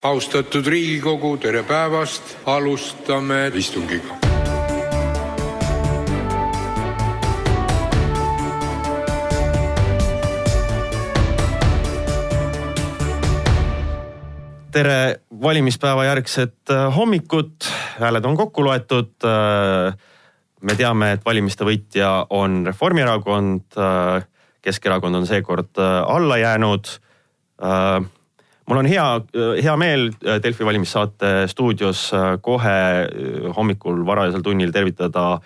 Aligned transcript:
austatud 0.00 0.64
Riigikogu, 0.66 1.34
tere 1.36 1.60
päevast, 1.62 2.36
alustame 2.48 3.50
istungit. 3.54 4.04
tere 14.70 15.20
valimispäeva 15.42 16.04
järgset 16.04 16.70
äh, 16.70 16.96
hommikut, 16.96 17.66
hääled 17.98 18.24
on 18.24 18.36
kokku 18.36 18.64
loetud. 18.64 19.10
Äh, 19.26 19.96
me 20.62 20.76
teame, 20.78 21.12
et 21.12 21.24
valimiste 21.26 21.66
võitja 21.66 22.12
on 22.30 22.62
Reformierakond. 22.66 23.66
Äh, 23.76 24.24
Keskerakond 24.62 25.18
on 25.18 25.26
seekord 25.26 25.78
alla 26.06 26.36
jäänud 26.36 26.88
mul 28.70 28.78
on 28.84 28.86
hea, 28.86 29.06
hea 29.62 29.72
meel 29.80 30.12
Delfi 30.42 30.66
valimissaate 30.66 31.48
stuudios 31.50 32.04
kohe 32.40 32.76
hommikul 33.56 34.04
varajasel 34.06 34.44
tunnil 34.46 34.70
tervitada 34.70 35.40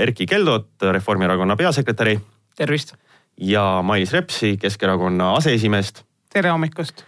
Erkki 0.00 0.26
Keldot, 0.28 0.68
Reformierakonna 0.92 1.56
peasekretäri. 1.56 2.18
tervist. 2.56 2.94
ja 3.40 3.80
Mailis 3.82 4.12
Repsi, 4.12 4.56
Keskerakonna 4.60 5.32
aseesimeest. 5.40 6.04
tere 6.32 6.50
hommikust 6.50 7.04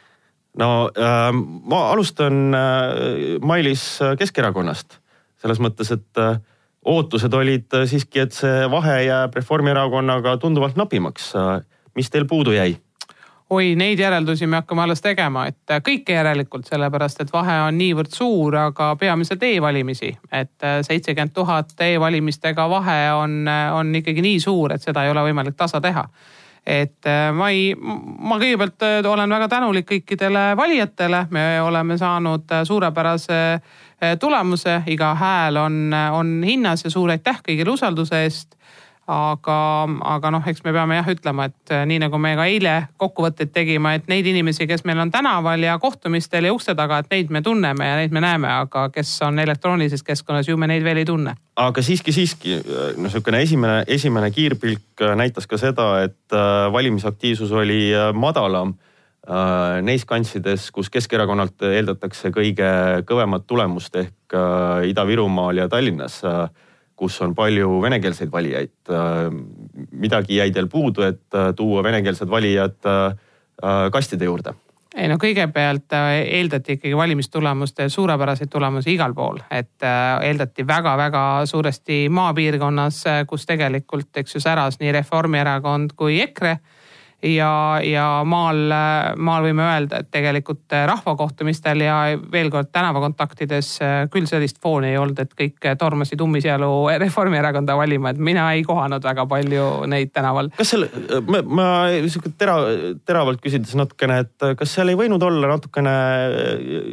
no 0.58 0.90
äh, 0.96 1.32
ma 1.62 1.90
alustan 1.90 2.54
äh, 2.54 3.40
Mailis 3.40 4.02
äh, 4.02 4.16
Keskerakonnast 4.16 4.98
selles 5.42 5.60
mõttes, 5.60 5.92
et 5.92 6.20
äh, 6.20 6.40
ootused 6.86 7.34
olid 7.34 7.76
äh, 7.76 7.84
siiski, 7.88 8.24
et 8.24 8.36
see 8.36 8.64
vahe 8.72 9.02
jääb 9.06 9.36
Reformierakonnaga 9.36 10.36
tunduvalt 10.42 10.78
napimaks 10.80 11.32
äh,. 11.36 11.60
mis 11.94 12.10
teil 12.10 12.26
puudu 12.28 12.56
jäi? 12.56 12.76
Oi, 13.50 13.74
neid 13.78 13.98
järeldusi 13.98 14.46
me 14.46 14.60
hakkame 14.60 14.82
alles 14.82 15.02
tegema, 15.02 15.46
et 15.46 15.70
äh, 15.70 15.82
kõike 15.84 16.16
järelikult, 16.16 16.66
sellepärast 16.70 17.20
et 17.22 17.32
vahe 17.32 17.60
on 17.68 17.78
niivõrd 17.78 18.14
suur, 18.14 18.56
aga 18.58 18.94
peamiselt 19.00 19.42
e-valimisi, 19.42 20.10
et 20.32 20.66
äh, 20.66 20.80
seitsekümmend 20.86 21.34
tuhat 21.34 21.76
e-valimistega 21.86 22.68
vahe 22.70 22.98
on, 23.14 23.44
on 23.74 23.94
ikkagi 23.94 24.24
nii 24.24 24.40
suur, 24.40 24.74
et 24.74 24.82
seda 24.82 25.04
ei 25.04 25.14
ole 25.14 25.28
võimalik 25.28 25.56
tasa 25.58 25.80
teha. 25.80 26.08
Et 26.66 27.06
äh, 27.06 27.30
ma 27.30 27.52
ei, 27.54 27.74
ma 27.78 28.40
kõigepealt 28.42 28.82
äh, 28.82 29.06
olen 29.06 29.30
väga 29.30 29.46
tänulik 29.48 29.86
kõikidele 29.86 30.48
valijatele, 30.58 31.20
me 31.30 31.44
oleme 31.62 31.94
saanud 31.98 32.50
äh, 32.50 32.64
suurepärase 32.66 33.42
tulemuse, 34.20 34.82
iga 34.92 35.14
hääl 35.16 35.56
on, 35.56 35.76
on 36.12 36.32
hinnas 36.44 36.82
ja 36.84 36.90
suur 36.92 37.08
aitäh 37.14 37.38
kõigile 37.46 37.72
usalduse 37.72 38.18
eest 38.26 38.58
aga, 39.06 39.56
aga 40.16 40.30
noh, 40.34 40.46
eks 40.50 40.64
me 40.66 40.72
peame 40.74 40.98
jah 40.98 41.08
ütlema, 41.12 41.46
et 41.46 41.72
äh, 41.74 41.84
nii 41.86 42.00
nagu 42.02 42.18
me 42.18 42.32
ka 42.38 42.46
eile 42.50 42.74
kokkuvõtteid 42.98 43.52
tegime, 43.54 43.94
et 43.96 44.08
neid 44.10 44.26
inimesi, 44.26 44.66
kes 44.66 44.82
meil 44.88 44.98
on 45.04 45.12
tänaval 45.14 45.62
ja 45.62 45.76
kohtumistel 45.82 46.48
ja 46.48 46.54
ukse 46.54 46.74
taga, 46.78 46.98
et 47.02 47.12
neid 47.14 47.30
me 47.34 47.42
tunneme 47.46 47.86
ja 47.86 48.00
neid 48.00 48.14
me 48.14 48.22
näeme, 48.24 48.50
aga 48.50 48.88
kes 48.94 49.12
on 49.26 49.38
elektroonilises 49.42 50.02
keskkonnas, 50.06 50.50
ju 50.50 50.58
me 50.58 50.70
neid 50.70 50.84
veel 50.86 51.02
ei 51.02 51.06
tunne. 51.06 51.36
aga 51.56 51.82
siiski, 51.82 52.12
siiski 52.12 52.58
noh, 52.98 53.10
sihukene 53.12 53.44
esimene, 53.46 53.78
esimene 53.86 54.32
kiirpilk 54.34 55.06
äh, 55.06 55.14
näitas 55.18 55.46
ka 55.46 55.58
seda, 55.60 56.02
et 56.08 56.34
äh, 56.34 56.66
valimisaktiivsus 56.72 57.52
oli 57.52 57.88
madalam 58.14 58.74
neis 59.82 60.04
kantsides, 60.06 60.68
kus 60.70 60.86
Keskerakonnalt 60.94 61.64
eeldatakse 61.66 62.30
kõige 62.30 62.68
kõvemat 63.08 63.42
tulemust 63.42 63.96
ehk 63.98 64.36
Ida-Virumaal 64.86 65.58
ja 65.58 65.66
Tallinnas 65.66 66.20
kus 66.96 67.20
on 67.22 67.34
palju 67.34 67.80
venekeelseid 67.82 68.32
valijaid. 68.32 68.74
Äh, 68.90 69.32
midagi 69.90 70.36
jäi 70.40 70.50
teil 70.50 70.68
puudu, 70.72 71.04
et 71.06 71.34
äh, 71.34 71.52
tuua 71.56 71.82
venekeelsed 71.84 72.30
valijad 72.30 72.78
äh, 72.86 73.90
kastide 73.92 74.24
juurde? 74.24 74.54
ei 74.96 75.10
no 75.10 75.18
kõigepealt 75.20 75.92
eeldati 75.92 76.78
ikkagi 76.78 76.96
valimistulemuste 76.96 77.88
suurepäraseid 77.92 78.48
tulemusi 78.48 78.94
igal 78.94 79.12
pool, 79.12 79.42
et 79.52 79.84
eeldati 80.24 80.64
väga-väga 80.64 81.24
suuresti 81.44 81.98
maapiirkonnas, 82.08 83.02
kus 83.28 83.44
tegelikult, 83.44 84.08
eks 84.16 84.38
ju, 84.38 84.40
säras 84.40 84.78
nii 84.80 84.94
Reformierakond 84.96 85.92
kui 86.00 86.16
EKRE 86.24 86.54
ja, 87.22 87.78
ja 87.84 88.06
maal, 88.28 88.72
maal 89.16 89.46
võime 89.46 89.64
öelda, 89.64 90.02
et 90.02 90.10
tegelikult 90.12 90.74
rahvakohtumistel 90.90 91.80
ja 91.84 91.96
veel 92.32 92.50
kord 92.52 92.68
tänavakontaktides 92.74 93.70
küll 94.12 94.28
sellist 94.28 94.60
fooni 94.62 94.92
ei 94.92 95.00
olnud, 95.00 95.20
et 95.22 95.32
kõik 95.38 95.68
tormasid 95.80 96.20
ummisjalu 96.22 96.70
Reformierakonda 97.00 97.76
valima, 97.78 98.12
et 98.12 98.20
mina 98.20 98.48
ei 98.54 98.64
kohanud 98.66 99.04
väga 99.04 99.26
palju 99.30 99.66
neid 99.90 100.12
tänaval. 100.14 100.52
kas 100.58 100.74
seal, 100.74 100.86
ma, 101.28 101.42
ma 101.42 101.68
sihuke 102.04 102.34
tera, 102.38 102.58
teravalt 103.08 103.42
küsides 103.44 103.74
natukene, 103.78 104.20
et 104.26 104.48
kas 104.58 104.76
seal 104.76 104.92
ei 104.92 104.98
võinud 104.98 105.22
olla 105.24 105.54
natukene 105.56 105.96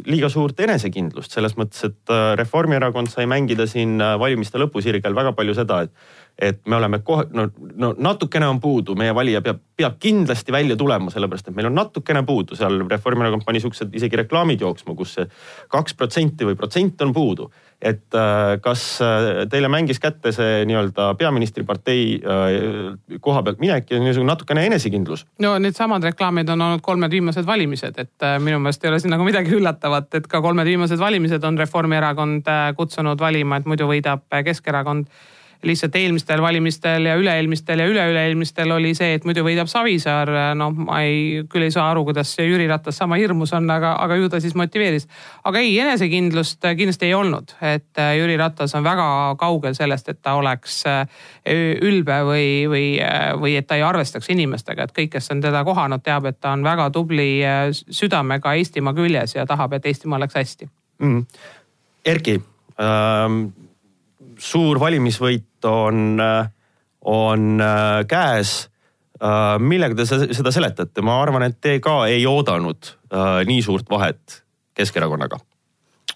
liiga 0.08 0.32
suurt 0.32 0.60
enesekindlust 0.64 1.36
selles 1.36 1.58
mõttes, 1.60 1.84
et 1.90 2.16
Reformierakond 2.40 3.12
sai 3.12 3.28
mängida 3.30 3.68
siin 3.70 3.98
valimiste 4.00 4.60
lõpusirgel 4.62 5.16
väga 5.16 5.34
palju 5.36 5.56
seda, 5.56 5.84
et 5.84 5.92
et 6.38 6.66
me 6.66 6.76
oleme 6.76 6.98
kohe, 6.98 7.26
no, 7.30 7.46
no 7.78 7.92
natukene 7.98 8.46
on 8.50 8.58
puudu, 8.60 8.96
meie 8.98 9.14
valija 9.14 9.40
peab, 9.42 9.60
peab 9.78 9.98
kindlasti 10.02 10.52
välja 10.52 10.76
tulema, 10.76 11.12
sellepärast 11.14 11.50
et 11.50 11.54
meil 11.54 11.68
on 11.68 11.76
natukene 11.78 12.24
puudu, 12.26 12.56
seal 12.58 12.80
Reformierakond 12.90 13.44
pani 13.46 13.60
siuksed 13.62 13.94
isegi 13.94 14.18
reklaamid 14.18 14.64
jooksma, 14.64 14.96
kus 14.98 15.14
see 15.18 15.28
kaks 15.70 15.94
protsenti 15.98 16.46
või 16.48 16.58
protsent 16.58 17.02
on 17.06 17.12
puudu. 17.14 17.50
et 17.84 18.14
äh, 18.16 18.56
kas 18.62 18.82
äh, 19.02 19.46
teile 19.50 19.68
mängis 19.68 20.00
kätte 20.00 20.32
see 20.32 20.64
nii-öelda 20.66 21.14
peaministripartei 21.20 22.16
äh, 22.16 23.18
koha 23.20 23.42
pealt 23.42 23.60
minek 23.60 23.90
ja 23.90 24.00
niisugune 24.00 24.32
natukene 24.32 24.66
enesekindlus? 24.66 25.26
no 25.38 25.58
needsamad 25.58 26.02
reklaamid 26.02 26.48
on 26.48 26.62
olnud 26.66 26.82
kolmed 26.82 27.10
viimased 27.10 27.46
valimised, 27.46 27.98
et 27.98 28.26
minu 28.40 28.58
meelest 28.58 28.84
ei 28.84 28.90
ole 28.90 28.98
siin 28.98 29.14
nagu 29.14 29.26
midagi 29.26 29.54
üllatavat, 29.54 30.10
et 30.18 30.26
ka 30.26 30.42
kolmed 30.42 30.66
viimased 30.66 30.98
valimised 30.98 31.44
on 31.44 31.58
Reformierakond 31.58 32.50
kutsunud 32.76 33.20
valima, 33.20 33.60
et 33.60 33.70
muidu 33.70 33.86
võidab 33.90 34.26
Keskerakond 34.44 35.06
lihtsalt 35.64 35.96
eelmistel 35.96 36.42
valimistel 36.42 37.06
ja 37.08 37.14
üle-eelmistel 37.18 37.80
ja 37.80 37.86
üle-üle-eelmistel 37.88 38.70
oli 38.74 38.92
see, 38.96 39.14
et 39.16 39.24
muidu 39.24 39.44
võidab 39.46 39.68
Savisaar. 39.70 40.30
noh, 40.58 40.72
ma 40.86 41.00
ei, 41.04 41.44
küll 41.50 41.66
ei 41.66 41.72
saa 41.74 41.88
aru, 41.90 42.04
kuidas 42.08 42.34
Jüri 42.38 42.66
Ratas 42.68 42.98
sama 43.00 43.18
hirmus 43.20 43.52
on, 43.56 43.68
aga, 43.70 43.94
aga 44.04 44.18
ju 44.20 44.28
ta 44.28 44.40
siis 44.40 44.54
motiveeris. 44.58 45.08
aga 45.44 45.62
ei, 45.62 45.72
enesekindlust 45.80 46.64
kindlasti 46.76 47.08
ei 47.08 47.14
olnud, 47.14 47.56
et 47.62 48.02
äh, 48.02 48.14
Jüri 48.18 48.36
Ratas 48.40 48.74
on 48.74 48.84
väga 48.84 49.08
kaugel 49.40 49.74
sellest, 49.74 50.08
et 50.08 50.22
ta 50.22 50.36
oleks 50.40 50.82
äh, 50.90 51.06
ülbe 51.82 52.20
või, 52.28 52.46
või, 52.70 52.86
äh, 53.02 53.32
või 53.40 53.56
et 53.58 53.66
ta 53.66 53.78
ei 53.80 53.86
arvestaks 53.86 54.30
inimestega, 54.34 54.84
et 54.88 54.96
kõik, 54.96 55.14
kes 55.16 55.30
on 55.34 55.42
teda 55.44 55.64
kohanud, 55.64 56.04
teab, 56.04 56.28
et 56.30 56.40
ta 56.40 56.54
on 56.54 56.64
väga 56.64 56.90
tubli 56.94 57.28
südamega 57.72 58.54
Eestimaa 58.54 58.94
küljes 58.96 59.36
ja 59.36 59.46
tahab, 59.46 59.76
et 59.78 59.86
Eestimaa 59.86 60.20
oleks 60.20 60.40
hästi 60.40 60.70
mm.. 61.02 61.26
Erki 62.04 62.40
ähm 62.80 63.63
suur 64.44 64.80
valimisvõit 64.80 65.66
on, 65.68 66.20
on 67.04 67.64
äh, 67.64 68.04
käes. 68.08 68.54
Äh, 69.22 69.56
millega 69.62 69.96
te 69.96 70.06
seda 70.08 70.52
seletate, 70.52 71.04
ma 71.06 71.20
arvan, 71.22 71.46
et 71.46 71.60
te 71.62 71.78
ka 71.82 72.04
ei 72.10 72.26
oodanud 72.28 72.94
äh, 73.14 73.42
nii 73.48 73.64
suurt 73.64 73.90
vahet 73.90 74.42
Keskerakonnaga 74.74 75.40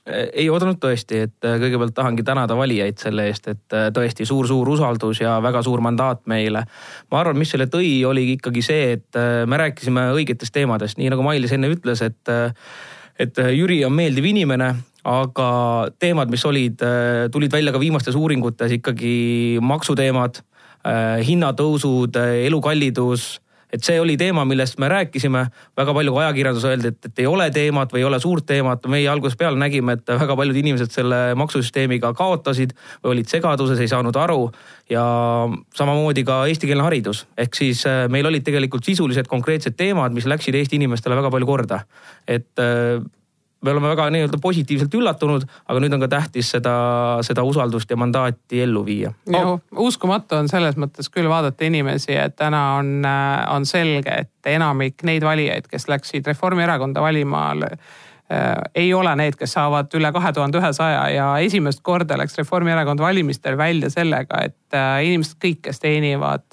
ei 0.09 0.47
oodanud 0.49 0.79
tõesti, 0.81 1.19
et 1.27 1.45
kõigepealt 1.45 1.93
tahangi 1.93 2.23
tänada 2.25 2.55
valijaid 2.57 2.97
selle 2.97 3.27
eest, 3.29 3.45
et 3.53 3.75
tõesti 3.93 4.25
suur-suur 4.25 4.71
usaldus 4.73 5.21
ja 5.21 5.35
väga 5.45 5.61
suur 5.67 5.83
mandaat 5.85 6.23
meile. 6.33 6.63
ma 7.13 7.21
arvan, 7.21 7.37
mis 7.37 7.53
selle 7.53 7.67
tõi, 7.69 7.91
oli 8.09 8.23
ikkagi 8.39 8.63
see, 8.65 8.87
et 8.97 9.19
me 9.45 9.59
rääkisime 9.61 10.07
õigetest 10.17 10.55
teemadest, 10.55 10.97
nii 10.97 11.13
nagu 11.13 11.27
Mailis 11.27 11.53
enne 11.53 11.69
ütles, 11.75 12.01
et 12.01 12.33
et 13.21 13.43
Jüri 13.53 13.83
on 13.85 13.93
meeldiv 13.93 14.31
inimene, 14.33 14.71
aga 15.07 15.49
teemad, 15.99 16.31
mis 16.31 16.45
olid, 16.45 16.83
äh, 16.83 17.27
tulid 17.33 17.53
välja 17.53 17.73
ka 17.73 17.81
viimastes 17.81 18.17
uuringutes 18.19 18.73
ikkagi 18.79 19.59
maksuteemad, 19.63 20.43
äh, 20.85 21.21
hinnatõusud, 21.27 22.17
äh, 22.17 22.47
elukallidus 22.47 23.39
et 23.69 23.85
see 23.85 23.99
oli 24.01 24.15
teema, 24.17 24.47
millest 24.49 24.79
me 24.81 24.89
rääkisime, 24.89 25.43
väga 25.77 25.93
palju 25.93 26.15
ka 26.15 26.21
ajakirjanduses 26.23 26.71
öeldi, 26.71 26.89
et, 26.89 27.09
et 27.11 27.19
ei 27.21 27.27
ole 27.29 27.51
teemat 27.53 27.93
või 27.93 28.01
ei 28.01 28.07
ole 28.09 28.21
suurt 28.21 28.47
teemat. 28.49 28.87
meie 28.89 29.09
algusest 29.13 29.39
peale 29.39 29.61
nägime, 29.61 29.99
et 29.99 30.09
väga 30.09 30.37
paljud 30.37 30.57
inimesed 30.57 30.91
selle 30.91 31.35
maksusüsteemiga 31.37 32.15
kaotasid 32.17 32.73
või 33.05 33.11
olid 33.13 33.29
segaduses, 33.29 33.81
ei 33.81 33.91
saanud 33.93 34.17
aru. 34.17 34.51
ja 34.89 35.05
samamoodi 35.77 36.25
ka 36.25 36.47
eestikeelne 36.49 36.83
haridus, 36.87 37.27
ehk 37.37 37.55
siis 37.55 37.85
meil 38.09 38.27
olid 38.27 38.43
tegelikult 38.43 38.89
sisulised 38.89 39.29
konkreetsed 39.29 39.77
teemad, 39.77 40.17
mis 40.17 40.25
läksid 40.25 40.57
Eesti 40.57 40.81
inimestele 40.81 41.17
väga 41.21 41.31
palju 41.31 41.47
korda. 41.47 41.85
et 42.27 42.49
me 43.61 43.71
oleme 43.71 43.89
väga 43.89 44.09
nii-öelda 44.15 44.39
positiivselt 44.43 44.95
üllatunud, 44.95 45.45
aga 45.67 45.83
nüüd 45.83 45.95
on 45.97 46.03
ka 46.05 46.09
tähtis 46.13 46.51
seda, 46.55 46.75
seda 47.27 47.43
usaldust 47.47 47.91
ja 47.91 47.99
mandaati 47.99 48.63
ellu 48.63 48.85
viia. 48.87 49.13
Oh.. 49.35 49.59
uskumatu 49.89 50.39
on 50.39 50.51
selles 50.51 50.79
mõttes 50.79 51.11
küll 51.13 51.29
vaadata 51.31 51.67
inimesi, 51.67 52.15
et 52.17 52.37
täna 52.39 52.63
on, 52.79 52.93
äh, 53.07 53.47
on 53.55 53.67
selge, 53.67 54.15
et 54.27 54.53
enamik 54.55 55.03
neid 55.09 55.27
valijaid, 55.27 55.67
kes 55.71 55.89
läksid 55.91 56.27
Reformierakonda 56.31 57.03
valima 57.03 57.49
äh, 57.67 57.79
ei 58.75 58.93
ole 58.95 59.17
need, 59.19 59.39
kes 59.41 59.57
saavad 59.59 59.95
üle 59.99 60.13
kahe 60.15 60.33
tuhande 60.37 60.61
ühesaja 60.61 61.09
ja 61.15 61.33
esimest 61.43 61.83
korda 61.83 62.19
läks 62.21 62.39
Reformierakond 62.39 63.03
valimistel 63.03 63.59
välja 63.59 63.91
sellega, 63.91 64.45
et 64.47 64.79
äh, 64.79 65.03
inimesed 65.11 65.41
kõik, 65.43 65.65
kes 65.67 65.83
teenivad 65.83 66.47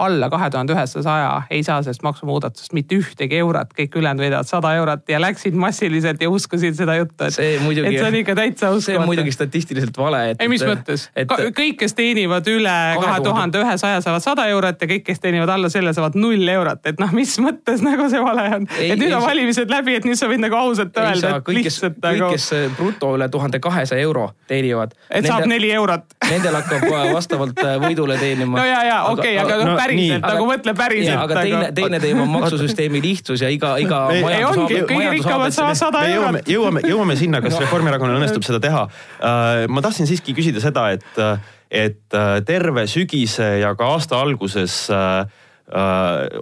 alla 0.00 0.30
kahe 0.32 0.50
tuhande 0.50 0.74
ühesaja 0.74 1.42
ei 1.50 1.62
saa 1.66 1.82
sellest 1.82 2.02
maksumuudatusest 2.06 2.72
mitte 2.76 2.98
ühtegi 2.98 3.38
eurot, 3.40 3.72
kõik 3.76 3.96
ülejäänud 4.00 4.24
võidavad 4.24 4.48
sada 4.48 4.72
eurot 4.78 5.08
ja 5.08 5.20
läksid 5.22 5.56
massiliselt 5.58 6.22
ja 6.22 6.30
uskusid 6.30 6.76
seda 6.78 6.96
juttu, 6.98 7.26
et 7.26 7.36
see 7.36 7.58
muidugi, 7.62 7.92
et 7.92 8.00
see 8.00 8.08
on 8.08 8.18
ikka 8.20 8.36
täitsa 8.38 8.70
uskumatu. 8.70 8.86
see 8.86 8.98
on 8.98 9.08
muidugi 9.10 9.34
statistiliselt 9.34 9.98
vale. 10.00 10.22
ei, 10.38 10.48
mis 10.52 10.64
mõttes? 10.66 11.08
kõik, 11.56 11.76
kes 11.84 11.96
teenivad 11.98 12.48
üle 12.50 12.76
kahe 13.00 13.20
tuhande 13.24 13.62
ühesaja 13.62 14.00
saavad 14.04 14.24
sada 14.24 14.46
eurot 14.52 14.82
ja 14.82 14.90
kõik, 14.94 15.04
kes 15.06 15.22
teenivad 15.22 15.52
alla 15.54 15.70
selle 15.72 15.94
saavad 15.96 16.18
null 16.20 16.48
eurot, 16.48 16.82
et 16.90 17.00
noh, 17.02 17.12
mis 17.16 17.36
mõttes 17.42 17.84
nagu 17.84 18.08
see 18.12 18.22
vale 18.24 18.46
on. 18.56 18.68
et 18.78 18.98
nüüd 19.00 19.14
on 19.16 19.24
valimised 19.24 19.72
läbi, 19.72 19.98
et 20.00 20.08
nüüd 20.08 20.18
sa 20.20 20.30
võid 20.30 20.44
nagu 20.44 20.58
ausalt 20.60 20.96
öelda, 20.96 21.36
et 21.36 21.46
kõik, 21.46 21.62
lihtsalt 21.64 21.98
kõik, 22.00 22.22
nagu. 22.24 22.32
kes 22.34 22.48
bruto 22.78 23.14
üle 23.18 23.28
tuhande 23.32 23.60
kahesaja 23.62 24.02
euro 24.02 24.30
teenivad. 24.50 24.96
et 25.10 25.20
nende, 25.20 25.32
saab 25.34 25.48
neli 25.50 25.72
eurot. 25.76 26.08
Nendel 26.30 26.56
hakkab 26.60 26.86
vastavalt 27.14 27.58
äh, 27.64 27.76
võidule 27.82 28.18
teenima. 28.20 28.58
no 28.58 28.64
ja, 28.66 28.82
ja 28.86 28.98
okei 29.10 29.36
okay,, 29.36 29.44
aga 29.44 29.64
noh, 29.64 29.76
päriselt 29.90 30.24
nagu 30.26 30.46
mõtle 30.48 30.74
päriselt. 30.78 31.18
aga 31.24 31.42
teine, 31.44 31.68
teine 31.76 32.00
teema 32.02 32.24
on 32.24 32.32
maksusüsteemi 32.34 33.02
lihtsus 33.04 33.44
ja 33.44 33.50
iga, 33.52 33.74
iga 33.82 34.00
majandus. 34.22 34.72
kõige 34.88 35.12
rikkamad 35.16 35.54
saavad 35.54 35.78
sada 35.78 36.04
eurot. 36.08 36.48
jõuame, 36.50 36.84
jõuame 36.86 37.16
sinna, 37.18 37.42
kas 37.44 37.58
Reformierakonnal 37.60 38.20
õnnestub 38.20 38.46
seda 38.46 38.60
teha. 38.62 38.86
Äh, 39.20 39.66
ma 39.68 39.84
tahtsin 39.84 40.08
siiski 40.10 40.34
küsida 40.36 40.62
seda, 40.62 40.88
et, 40.96 41.22
et 41.70 42.16
äh, 42.16 42.32
terve 42.46 42.86
sügise 42.90 43.52
ja 43.62 43.74
ka 43.78 43.92
aasta 43.96 44.20
alguses 44.20 44.82
äh, 44.94 45.22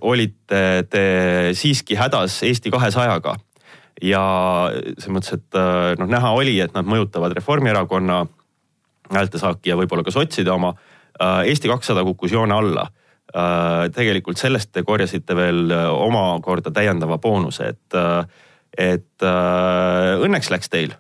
olite 0.01 0.63
te 0.89 1.05
siiski 1.59 1.99
hädas 2.01 2.41
Eesti 2.49 2.73
kahesajaga 2.73 3.35
ja 4.01 4.23
selles 4.95 5.11
mõttes, 5.13 5.35
et 5.37 5.59
noh, 6.01 6.09
näha 6.09 6.31
oli, 6.33 6.55
et 6.65 6.73
nad 6.73 6.87
mõjutavad 6.89 7.35
Reformierakonna 7.37 8.23
häältesaaki 9.13 9.73
ja 9.73 9.77
võib-olla 9.77 10.05
ka 10.07 10.15
sotside 10.15 10.53
oma. 10.53 10.75
Eesti 11.19 11.71
kakssada 11.71 12.05
kukkus 12.07 12.33
joone 12.33 12.55
alla. 12.55 12.87
Tegelikult 13.95 14.41
sellest 14.41 14.71
te 14.73 14.83
korjasite 14.87 15.35
veel 15.37 15.73
omakorda 15.73 16.71
täiendava 16.73 17.19
boonuse, 17.21 17.75
et, 17.75 17.97
et 18.79 19.27
õnneks 19.27 20.49
läks 20.55 20.73
teil 20.73 20.95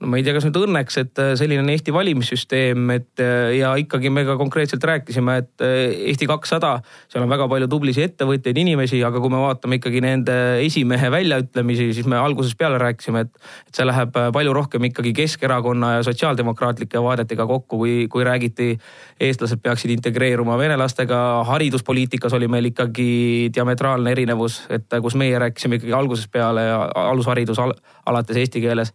no 0.00 0.10
ma 0.12 0.18
ei 0.18 0.24
tea, 0.26 0.34
kas 0.36 0.44
nüüd 0.44 0.56
õnneks, 0.60 0.98
et 1.00 1.20
äh, 1.22 1.30
selline 1.40 1.62
on 1.62 1.70
Eesti 1.72 1.92
valimissüsteem, 1.94 2.82
et 2.92 3.22
äh, 3.22 3.54
ja 3.56 3.72
ikkagi 3.80 4.10
me 4.12 4.26
ka 4.28 4.36
konkreetselt 4.36 4.84
rääkisime, 4.84 5.38
et 5.40 5.64
äh, 5.64 5.94
Eesti 6.10 6.28
kakssada, 6.28 6.74
seal 7.12 7.24
on 7.24 7.32
väga 7.32 7.46
palju 7.48 7.68
tublisid 7.72 8.10
ettevõtjaid, 8.10 8.60
inimesi, 8.60 9.00
aga 9.06 9.22
kui 9.22 9.32
me 9.32 9.40
vaatame 9.40 9.80
ikkagi 9.80 10.04
nende 10.04 10.36
esimehe 10.66 11.10
väljaütlemisi, 11.14 11.88
siis 11.96 12.08
me 12.12 12.20
algusest 12.20 12.58
peale 12.60 12.80
rääkisime, 12.82 13.24
et, 13.24 13.50
et 13.70 13.80
see 13.80 13.88
läheb 13.88 14.12
palju 14.36 14.54
rohkem 14.56 14.84
ikkagi 14.90 15.14
Keskerakonna 15.16 15.96
ja 15.96 16.06
sotsiaaldemokraatlike 16.06 17.00
vaadetega 17.00 17.48
kokku, 17.48 17.80
kui, 17.80 17.98
kui 18.12 18.24
räägiti, 18.26 18.74
eestlased 19.20 19.64
peaksid 19.64 19.96
integreeruma 19.96 20.58
venelastega. 20.60 21.22
hariduspoliitikas 21.48 22.36
oli 22.36 22.48
meil 22.52 22.68
ikkagi 22.68 23.48
diametraalne 23.54 24.12
erinevus, 24.12 24.66
et 24.68 25.00
kus 25.02 25.16
meie 25.16 25.38
rääkisime 25.40 25.80
ikkagi 25.80 25.96
algusest 25.96 26.32
peale 26.32 26.68
alusharidus 27.08 27.58
al, 27.64 27.72
alates 28.04 28.44
eesti 28.44 28.60
keeles 28.60 28.92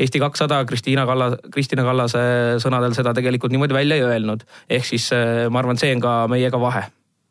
Eesti 0.00 0.20
kakssada 0.22 0.62
Kristiina 0.64 1.04
Kallas, 1.08 1.36
Kristina 1.52 1.84
Kallase 1.84 2.22
sõnadel 2.62 2.94
seda 2.96 3.12
tegelikult 3.16 3.52
niimoodi 3.52 3.76
välja 3.76 3.98
ei 3.98 4.04
öelnud. 4.06 4.44
ehk 4.68 4.86
siis 4.88 5.10
äh, 5.12 5.46
ma 5.50 5.60
arvan, 5.60 5.80
see 5.80 5.92
on 5.94 6.00
ka 6.04 6.26
meiega 6.28 6.60
vahe 6.60 6.84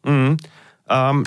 mm. 0.05 0.25
-hmm. 0.25 0.57
Um, 0.89 1.23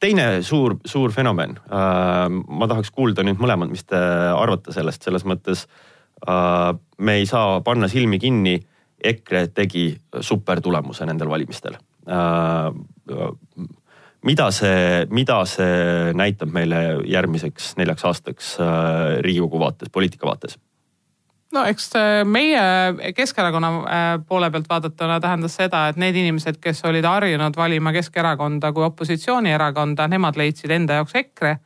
teine 0.00 0.42
suur, 0.42 0.76
suur 0.84 1.12
fenomen 1.12 1.58
uh,. 1.70 2.26
ma 2.48 2.68
tahaks 2.68 2.90
kuulda 2.90 3.22
nüüd 3.22 3.38
mõlemad, 3.38 3.70
mis 3.70 3.84
te 3.84 3.98
arvate 4.36 4.74
sellest, 4.74 5.02
selles 5.02 5.24
mõttes 5.24 5.66
uh, 6.26 6.74
me 6.98 7.20
ei 7.20 7.26
saa 7.26 7.60
panna 7.60 7.88
silmi 7.88 8.18
kinni. 8.18 8.60
EKRE 9.02 9.48
tegi 9.50 9.96
supertulemuse 10.20 11.06
nendel 11.06 11.28
valimistel 11.28 11.74
uh, 12.06 12.70
mida 14.24 14.50
see, 14.54 15.06
mida 15.10 15.40
see 15.48 16.12
näitab 16.18 16.52
meile 16.54 16.82
järgmiseks 17.08 17.72
neljaks 17.80 18.04
aastaks 18.10 18.52
äh, 18.60 19.22
Riigikogu 19.24 19.60
vaates, 19.62 19.90
poliitika 19.92 20.28
vaates? 20.30 20.58
no 21.52 21.64
eks 21.68 21.90
meie 22.24 23.12
Keskerakonna 23.16 23.72
äh, 23.80 24.14
poole 24.28 24.50
pealt 24.50 24.70
vaadatuna 24.70 25.20
tähendas 25.20 25.58
seda, 25.60 25.88
et 25.88 26.00
need 26.00 26.16
inimesed, 26.16 26.60
kes 26.62 26.84
olid 26.88 27.04
harjunud 27.04 27.56
valima 27.56 27.92
Keskerakonda 27.92 28.72
kui 28.72 28.86
opositsioonierakonda, 28.88 30.08
nemad 30.08 30.40
leidsid 30.40 30.72
enda 30.78 31.02
jaoks 31.02 31.20
EKRE 31.24 31.56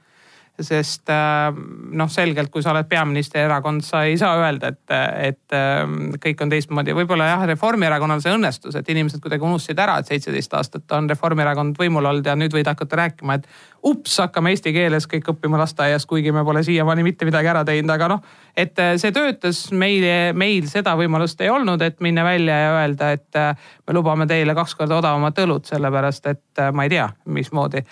sest 0.61 1.11
äh, 1.12 1.53
noh, 1.93 2.08
selgelt, 2.11 2.50
kui 2.53 2.62
sa 2.64 2.73
oled 2.73 2.88
peaministri 2.88 3.43
erakond, 3.43 3.85
sa 3.85 4.03
ei 4.08 4.17
saa 4.20 4.37
öelda, 4.41 4.70
et, 4.73 4.94
et 5.29 5.56
ähm, 5.56 6.14
kõik 6.23 6.41
on 6.44 6.53
teistmoodi. 6.53 6.94
võib-olla 6.97 7.29
jah, 7.29 7.44
Reformierakonnal 7.50 8.23
see 8.25 8.32
õnnestus, 8.32 8.79
et 8.79 8.88
inimesed 8.93 9.20
kuidagi 9.23 9.44
unustasid 9.44 9.81
ära, 9.82 9.99
et 10.00 10.11
seitseteist 10.11 10.56
aastat 10.56 10.97
on 10.97 11.11
Reformierakond 11.12 11.76
võimul 11.81 12.08
olnud 12.08 12.26
ja 12.26 12.37
nüüd 12.38 12.56
võid 12.56 12.69
hakata 12.70 13.03
rääkima, 13.03 13.37
et 13.37 13.49
ups, 13.87 14.17
hakkame 14.25 14.55
eesti 14.55 14.73
keeles 14.75 15.08
kõik 15.11 15.31
õppima 15.35 15.61
lasteaias, 15.61 16.08
kuigi 16.08 16.32
me 16.32 16.44
pole 16.44 16.64
siiamaani 16.67 17.05
mitte 17.06 17.29
midagi 17.29 17.53
ära 17.53 17.64
teinud, 17.69 17.93
aga 17.93 18.11
noh, 18.17 18.26
et 18.56 18.79
äh, 18.82 18.94
see 19.03 19.14
töötas 19.17 19.67
meile, 19.76 20.32
meil 20.32 20.69
seda 20.73 20.97
võimalust 20.99 21.41
ei 21.44 21.53
olnud, 21.53 21.85
et 21.85 22.00
minna 22.05 22.25
välja 22.26 22.61
ja 22.64 22.76
öelda, 22.81 23.12
et 23.19 23.41
äh, 23.41 23.73
me 23.87 23.99
lubame 23.99 24.29
teile 24.31 24.56
kaks 24.56 24.75
korda 24.79 25.03
odavamat 25.03 25.44
õlut, 25.44 25.69
sellepärast 25.69 26.32
et 26.32 26.64
ma 26.73 26.87
ei 26.87 26.97
tea, 26.97 27.11
mismoodi 27.29 27.85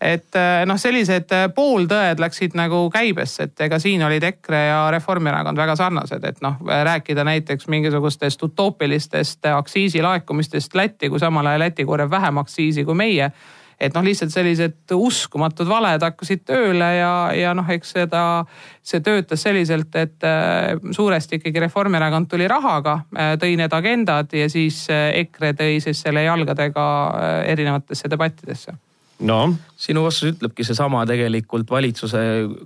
et 0.00 0.36
eh, 0.38 0.62
noh, 0.66 0.78
sellised 0.78 1.32
eh, 1.34 1.46
pooltõed 1.54 2.22
läksid 2.22 2.54
nagu 2.58 2.84
käibesse, 2.94 3.48
et 3.48 3.66
ega 3.66 3.80
siin 3.82 4.04
olid 4.06 4.24
EKRE 4.30 4.62
ja 4.68 4.80
Reformierakond 4.94 5.58
väga 5.58 5.74
sarnased, 5.78 6.24
et 6.24 6.42
noh, 6.44 6.58
rääkida 6.62 7.26
näiteks 7.26 7.68
mingisugustest 7.68 8.42
utoopilistest 8.42 9.50
aktsiisilaekumistest 9.50 10.74
Lätti, 10.78 11.10
kui 11.10 11.18
samal 11.18 11.50
ajal 11.50 11.66
Läti 11.66 11.86
korjab 11.88 12.14
vähem 12.14 12.44
aktsiisi 12.44 12.86
kui 12.86 12.98
meie 12.98 13.32
et 13.78 13.94
noh, 13.94 14.02
lihtsalt 14.02 14.32
sellised 14.34 14.90
uskumatud 14.90 15.68
valed 15.70 16.02
hakkasid 16.02 16.40
tööle 16.46 16.86
ja, 16.96 17.12
ja 17.34 17.52
noh, 17.54 17.66
eks 17.70 17.92
seda, 17.94 18.22
see 18.82 18.98
töötas 19.06 19.46
selliselt, 19.46 19.94
et 19.94 20.26
äh, 20.26 20.72
suuresti 20.94 21.38
ikkagi 21.38 21.62
Reformierakond 21.66 22.30
tuli 22.30 22.48
rahaga, 22.50 23.00
tõi 23.38 23.54
need 23.58 23.74
agendad 23.74 24.34
ja 24.34 24.50
siis 24.50 24.84
EKRE 24.90 25.54
tõi 25.58 25.78
siis 25.82 26.02
selle 26.06 26.26
jalgadega 26.26 26.84
erinevatesse 27.54 28.10
debattidesse 28.10 28.78
no 29.20 29.40
sinu 29.78 30.02
vastus 30.02 30.32
ütlebki 30.32 30.64
seesama 30.66 31.04
tegelikult 31.06 31.70
valitsuse 31.70 32.20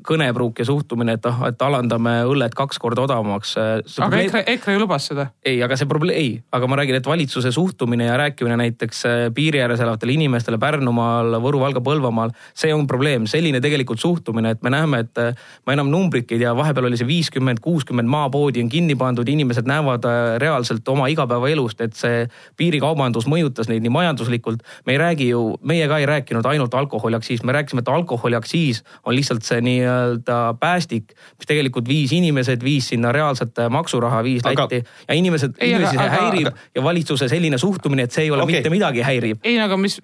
kõnepruuk 0.07 0.63
ja 0.63 0.65
suhtumine, 0.65 1.19
et 1.19 1.27
ah, 1.29 1.43
et 1.51 1.61
alandame 1.63 2.15
õlled 2.25 2.55
kaks 2.57 2.81
korda 2.81 3.05
odavamaks. 3.05 3.53
aga 3.61 3.83
probleem... 3.99 4.31
EKRE, 4.31 4.43
EKRE 4.55 4.77
ju 4.77 4.81
lubas 4.81 5.09
seda. 5.11 5.27
ei, 5.45 5.59
aga 5.65 5.77
see 5.77 5.89
probleem, 5.91 6.17
ei, 6.17 6.31
aga 6.57 6.71
ma 6.71 6.79
räägin, 6.81 6.97
et 6.97 7.09
valitsuse 7.09 7.53
suhtumine 7.53 8.07
ja 8.09 8.17
rääkimine 8.17 8.57
näiteks 8.63 9.05
äh, 9.09 9.25
piiri 9.35 9.61
ääres 9.61 9.83
elavatele 9.85 10.17
inimestele 10.17 10.57
Pärnumaal, 10.63 11.37
Võru, 11.45 11.61
Valga, 11.61 11.83
Põlvamaal, 11.85 12.33
see 12.57 12.73
on 12.73 12.89
probleem, 12.89 13.29
selline 13.29 13.61
tegelikult 13.61 14.01
suhtumine, 14.01 14.55
et 14.57 14.65
me 14.65 14.73
näeme, 14.73 15.03
et 15.05 15.21
äh, 15.21 15.45
ma 15.69 15.77
enam 15.77 15.93
numbrit 15.93 16.33
ei 16.33 16.41
tea, 16.41 16.55
vahepeal 16.57 16.89
oli 16.89 17.01
see 17.01 17.11
viiskümmend, 17.11 17.61
kuuskümmend 17.61 18.09
maapoodi 18.09 18.65
on 18.65 18.73
kinni 18.73 18.97
pandud, 18.97 19.29
inimesed 19.29 19.69
näevad 19.69 20.09
äh, 20.09 20.23
reaalselt 20.41 20.89
oma 20.89 21.13
igapäevaelust, 21.13 21.85
et 21.85 22.01
see 22.01 22.25
piirikaubandus 22.57 23.29
mõjutas 23.29 23.69
neid 23.69 23.85
nii 23.85 23.93
majanduslikult. 24.01 24.65
me 24.89 24.97
ei 24.97 25.05
räägi 25.05 25.29
ju, 25.29 25.45
meie 25.61 25.85
ka 25.93 26.01
ei 26.01 26.09
rääkinud 26.09 26.42
ainult 26.47 26.75
alkoholist 26.75 27.03
alkoholiaktsiis, 27.03 27.43
me 27.43 27.53
rääkisime, 27.53 27.79
et 27.79 27.89
alkoholiaktsiis 27.89 28.85
on 29.07 29.15
lihtsalt 29.15 29.43
see 29.43 29.61
nii-öelda 29.61 30.55
päästik, 30.61 31.15
mis 31.39 31.47
tegelikult 31.47 31.89
viis 31.89 32.13
inimesed, 32.13 32.65
viis 32.65 32.89
sinna 32.89 33.13
reaalset 33.13 33.57
maksuraha, 33.71 34.23
viis 34.25 34.47
aga... 34.47 34.63
Lätti 34.63 34.85
ja 35.09 35.15
inimesed, 35.15 35.57
inimesi 35.61 35.97
see 35.97 36.05
aga, 36.05 36.21
häirib 36.21 36.51
aga... 36.53 36.67
ja 36.75 36.83
valitsuse 36.83 37.29
selline 37.29 37.59
suhtumine, 37.59 38.03
et 38.03 38.13
see 38.13 38.27
ei 38.27 38.31
ole 38.31 38.43
okay. 38.43 38.61
mitte 38.61 38.71
midagi 38.71 39.03
häirib. 39.07 39.41
ei, 39.45 39.59
aga 39.61 39.77
mis, 39.77 39.99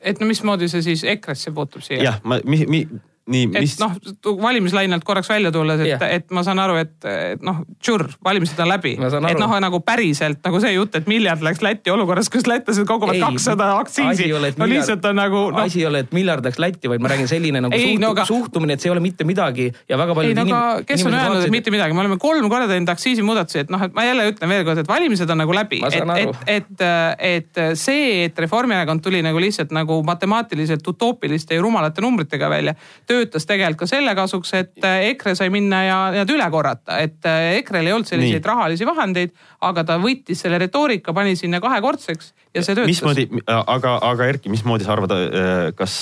et 0.00 0.20
no 0.20 0.26
mismoodi 0.26 0.68
see 0.72 0.82
siis 0.82 1.04
EKRE-sse 1.04 1.52
puutub 1.54 1.84
siia? 1.84 2.02
jah, 2.02 2.20
ma, 2.24 2.40
mi, 2.44 2.64
mi, 2.68 2.86
nii, 3.26 3.46
mis. 3.50 3.74
et 3.74 3.82
noh, 3.82 3.94
valimislainelt 4.42 5.04
korraks 5.04 5.28
välja 5.28 5.50
tulles, 5.54 5.80
et 5.82 5.88
yeah., 5.88 6.12
et 6.18 6.30
ma 6.34 6.44
saan 6.46 6.60
aru, 6.62 6.76
et, 6.78 6.94
et 7.10 7.42
noh, 7.44 7.62
tšurr, 7.82 8.06
valimised 8.24 8.60
on 8.62 8.70
läbi. 8.70 8.94
et 9.02 9.40
noh, 9.40 9.54
nagu 9.62 9.80
päriselt 9.86 10.44
nagu 10.46 10.60
see 10.62 10.76
jutt, 10.76 10.94
et 10.98 11.08
miljard 11.10 11.42
läks 11.42 11.64
Lätti 11.66 11.90
olukorras, 11.90 12.30
kus 12.30 12.46
lätlased 12.46 12.86
koguvad 12.86 13.18
kakssada 13.18 13.72
aktsiisi. 13.80 14.28
no 14.30 14.68
lihtsalt 14.70 15.04
on 15.10 15.18
nagu 15.18 15.42
no.. 15.50 15.64
asi 15.64 15.82
ei 15.82 15.88
ole, 15.90 16.04
et 16.06 16.14
miljard 16.14 16.46
läks 16.46 16.60
Lätti, 16.62 16.90
vaid 16.92 17.02
ma 17.02 17.10
räägin 17.10 17.30
selline 17.30 17.62
nagu 17.64 17.74
ei, 17.74 17.88
suht, 17.94 18.02
no, 18.04 18.12
aga... 18.14 18.26
suhtumine, 18.28 18.76
et 18.76 18.84
see 18.84 18.90
ei 18.90 18.94
ole 18.94 19.02
mitte 19.04 19.26
midagi 19.26 19.68
ja 19.88 19.98
väga 19.98 20.14
paljud 20.18 20.30
ei, 20.30 20.38
no, 20.38 20.46
inim... 20.46 20.86
kes 20.86 21.06
on 21.08 21.18
öelnud, 21.18 21.42
et 21.48 21.54
mitte 21.54 21.74
midagi, 21.74 21.96
me 21.96 22.04
oleme 22.04 22.20
kolm 22.22 22.46
korda 22.52 22.70
teinud 22.70 22.94
aktsiisimuudatusi, 22.94 23.64
et 23.64 23.74
noh, 23.74 23.82
et 23.88 23.96
ma 23.96 24.06
jälle 24.06 24.28
ütlen 24.30 24.54
veel 24.54 24.64
kord, 24.68 24.84
et 24.84 24.90
valimised 24.90 25.34
on 25.34 25.42
nagu 25.42 25.56
läbi. 25.56 25.82
et, 25.82 25.98
et, 26.46 26.86
et, 26.86 26.86
et 27.32 27.62
see, 27.78 28.22
et 28.28 28.38
Reformierakond 28.46 29.02
tuli 29.02 29.24
nagu 29.26 29.42
lihtsalt 29.42 29.74
nagu 29.74 29.98
matemaatiliselt 30.06 30.86
utoopiliste 30.94 31.58
ja 31.58 31.64
rumalate 31.64 32.04
numbritega 32.04 32.50
välja 32.52 32.76
töötas 33.16 33.48
tegelikult 33.48 33.84
ka 33.84 33.90
selle 33.90 34.14
kasuks, 34.16 34.52
et 34.56 34.84
äh, 34.86 35.10
EKRE 35.10 35.34
sai 35.38 35.50
minna 35.52 35.82
ja 35.84 35.98
need 36.14 36.32
üle 36.32 36.46
korrata, 36.52 37.00
et 37.02 37.26
äh, 37.28 37.56
EKRE-l 37.60 37.90
ei 37.90 37.96
olnud 37.96 38.08
selliseid 38.08 38.40
Nii. 38.40 38.48
rahalisi 38.52 38.88
vahendeid, 38.88 39.34
aga 39.66 39.84
ta 39.88 39.98
võttis 40.02 40.44
selle 40.44 40.60
retoorika, 40.62 41.14
pani 41.16 41.36
sinna 41.38 41.60
kahekordseks 41.64 42.32
ja 42.54 42.62
see 42.62 42.74
töötas. 42.74 42.92
mismoodi, 42.92 43.28
aga, 43.56 43.96
aga 44.10 44.28
Erki, 44.32 44.52
mismoodi 44.52 44.86
sa 44.86 44.94
arvad, 44.96 45.16
äh, 45.16 45.54
kas 45.78 45.98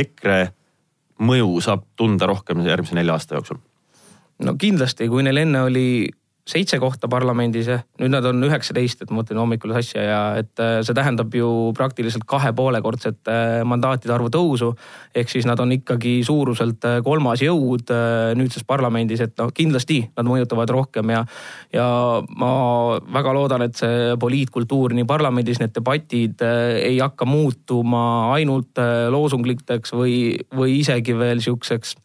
EKRE 0.00 0.40
mõju 1.18 1.58
saab 1.64 1.84
tunda 1.98 2.28
rohkem 2.30 2.62
järgmise 2.66 2.96
nelja 2.98 3.18
aasta 3.18 3.38
jooksul? 3.38 3.60
no 4.44 4.54
kindlasti, 4.58 5.08
kui 5.10 5.24
neil 5.26 5.42
enne 5.42 5.66
oli 5.66 5.88
seitse 6.48 6.78
kohta 6.80 7.08
parlamendis 7.10 7.68
nüüd 8.00 8.12
nad 8.12 8.24
on 8.28 8.40
üheksateist, 8.46 9.02
et 9.02 9.10
ma 9.12 9.20
mõtlen 9.20 9.40
hommikul 9.40 9.74
asja 9.76 10.04
ja 10.04 10.20
et 10.40 10.62
äh, 10.62 10.78
see 10.86 10.96
tähendab 10.96 11.34
ju 11.34 11.48
praktiliselt 11.76 12.24
kahe 12.28 12.52
poolekordset 12.56 13.28
äh, 13.28 13.60
mandaatide 13.68 14.14
arvu 14.14 14.30
tõusu. 14.32 14.72
ehk 15.14 15.30
siis 15.32 15.46
nad 15.48 15.60
on 15.60 15.72
ikkagi 15.76 16.18
suuruselt 16.24 16.84
äh, 16.88 16.98
kolmas 17.04 17.42
jõud 17.44 17.92
nüüdses 18.38 18.64
parlamendis, 18.68 19.20
et 19.24 19.36
noh, 19.40 19.52
kindlasti 19.54 20.00
nad 20.16 20.26
mõjutavad 20.28 20.70
rohkem 20.72 21.12
ja, 21.12 21.22
ja 21.72 21.86
ma 22.40 22.50
väga 23.18 23.34
loodan, 23.36 23.66
et 23.68 23.76
see 23.78 24.16
poliitkultuur 24.20 24.96
nii 24.96 25.06
parlamendis, 25.08 25.60
need 25.60 25.74
debatid 25.76 26.42
ei 26.42 26.98
hakka 27.00 27.26
muutuma 27.28 28.34
ainult 28.34 28.78
loosunglikeks 29.12 29.94
või, 29.96 30.36
või 30.54 30.78
isegi 30.80 31.16
veel 31.18 31.42
sihukeseks 31.44 31.96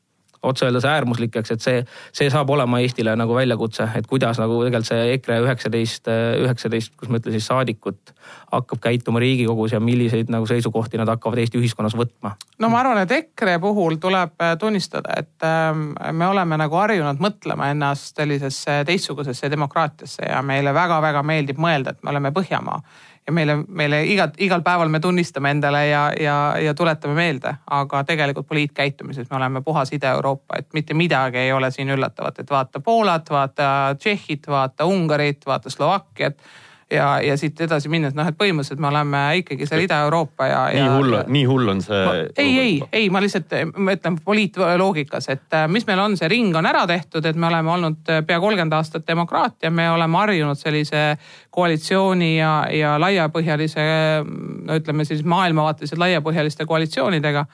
otse 0.44 0.66
öeldes 0.68 0.86
äärmuslikeks, 0.86 1.52
et 1.56 1.64
see, 1.64 1.84
see 2.16 2.30
saab 2.34 2.50
olema 2.54 2.80
Eestile 2.84 3.16
nagu 3.20 3.36
väljakutse, 3.36 3.88
et 3.96 4.08
kuidas 4.10 4.40
nagu 4.42 4.60
tegelikult 4.66 4.90
see 4.90 5.14
EKRE 5.18 5.40
üheksateist, 5.46 6.10
üheksateist, 6.44 6.96
kus 7.00 7.12
ma 7.12 7.22
ütlen 7.22 7.38
siis 7.38 7.48
saadikut 7.48 8.14
hakkab 8.52 8.82
käituma 8.84 9.22
Riigikogus 9.24 9.72
ja 9.72 9.80
milliseid 9.80 10.30
nagu 10.34 10.48
seisukohti 10.50 11.00
nad 11.00 11.10
hakkavad 11.10 11.42
Eesti 11.42 11.60
ühiskonnas 11.62 11.96
võtma. 11.98 12.36
no 12.60 12.70
ma 12.70 12.82
arvan, 12.84 13.02
et 13.04 13.12
EKRE 13.12 13.58
puhul 13.64 13.98
tuleb 14.02 14.36
äh, 14.42 14.58
tunnistada, 14.60 15.16
et 15.18 15.48
ähm, 15.48 15.94
me 16.12 16.28
oleme 16.28 16.60
nagu 16.60 16.78
harjunud 16.80 17.24
mõtlema 17.24 17.72
ennast 17.74 18.20
sellisesse 18.20 18.84
teistsugusesse 18.86 19.52
demokraatiasse 19.52 20.30
ja 20.30 20.42
meile 20.42 20.74
väga-väga 20.74 21.24
meeldib 21.24 21.62
mõelda, 21.62 21.96
et 21.96 22.04
me 22.04 22.14
oleme 22.14 22.32
Põhjamaa 22.34 22.82
ja 23.28 23.34
meile, 23.34 23.56
meile 23.68 24.04
igat, 24.06 24.36
igal 24.44 24.62
päeval 24.62 24.90
me 24.92 25.00
tunnistame 25.00 25.52
endale 25.52 25.86
ja, 25.88 26.04
ja, 26.20 26.36
ja 26.60 26.74
tuletame 26.74 27.14
meelde, 27.14 27.56
aga 27.70 28.04
tegelikult 28.04 28.48
poliitkäitumises 28.48 29.30
me 29.30 29.38
oleme 29.38 29.62
puhas 29.62 29.94
Ida-Euroopa, 29.94 30.60
et 30.60 30.68
mitte 30.74 30.94
midagi 30.94 31.38
ei 31.38 31.54
ole 31.54 31.72
siin 31.72 31.90
üllatavat, 31.90 32.40
et 32.40 32.52
vaata 32.52 32.80
Poolat, 32.80 33.30
vaata 33.30 33.96
Tšehhit, 34.00 34.48
vaata 34.48 34.86
Ungarit, 34.86 35.46
vaata 35.46 35.70
Slovakkiat 35.70 36.38
ja, 36.94 37.08
ja 37.24 37.38
siit 37.38 37.60
edasi 37.66 37.90
minnes, 37.92 38.14
noh, 38.18 38.28
et 38.30 38.38
põhimõtteliselt 38.38 38.82
me 38.82 38.90
oleme 38.90 39.22
ikkagi 39.42 39.68
seal 39.70 39.84
Ida-Euroopa 39.86 40.48
ja, 40.50 40.62
ja. 40.74 40.86
nii 40.86 40.98
hull, 40.98 41.18
nii 41.36 41.44
hull 41.50 41.74
on 41.74 41.82
see. 41.84 42.04
ei, 42.38 42.54
ei, 42.60 42.76
ei, 42.92 43.10
ma 43.14 43.22
lihtsalt, 43.24 43.56
ma 43.78 43.96
ütlen 43.98 44.20
poliitloogikas, 44.24 45.30
et 45.34 45.58
äh, 45.58 45.68
mis 45.72 45.88
meil 45.90 46.04
on, 46.04 46.18
see 46.20 46.30
ring 46.32 46.56
on 46.60 46.70
ära 46.70 46.86
tehtud, 46.90 47.26
et 47.30 47.40
me 47.40 47.50
oleme 47.50 47.74
olnud 47.76 48.14
äh, 48.14 48.24
pea 48.28 48.40
kolmkümmend 48.44 48.78
aastat 48.78 49.08
demokraatia, 49.08 49.72
me 49.74 49.90
oleme 49.92 50.22
harjunud 50.22 50.60
sellise 50.60 51.04
koalitsiooni 51.54 52.34
ja, 52.38 52.54
ja 52.74 52.96
laiapõhjalise, 53.02 53.84
no 54.68 54.80
ütleme 54.80 55.06
siis 55.10 55.26
maailmavaatelised 55.28 56.02
laiapõhjaliste 56.02 56.68
koalitsioonidega 56.70 57.46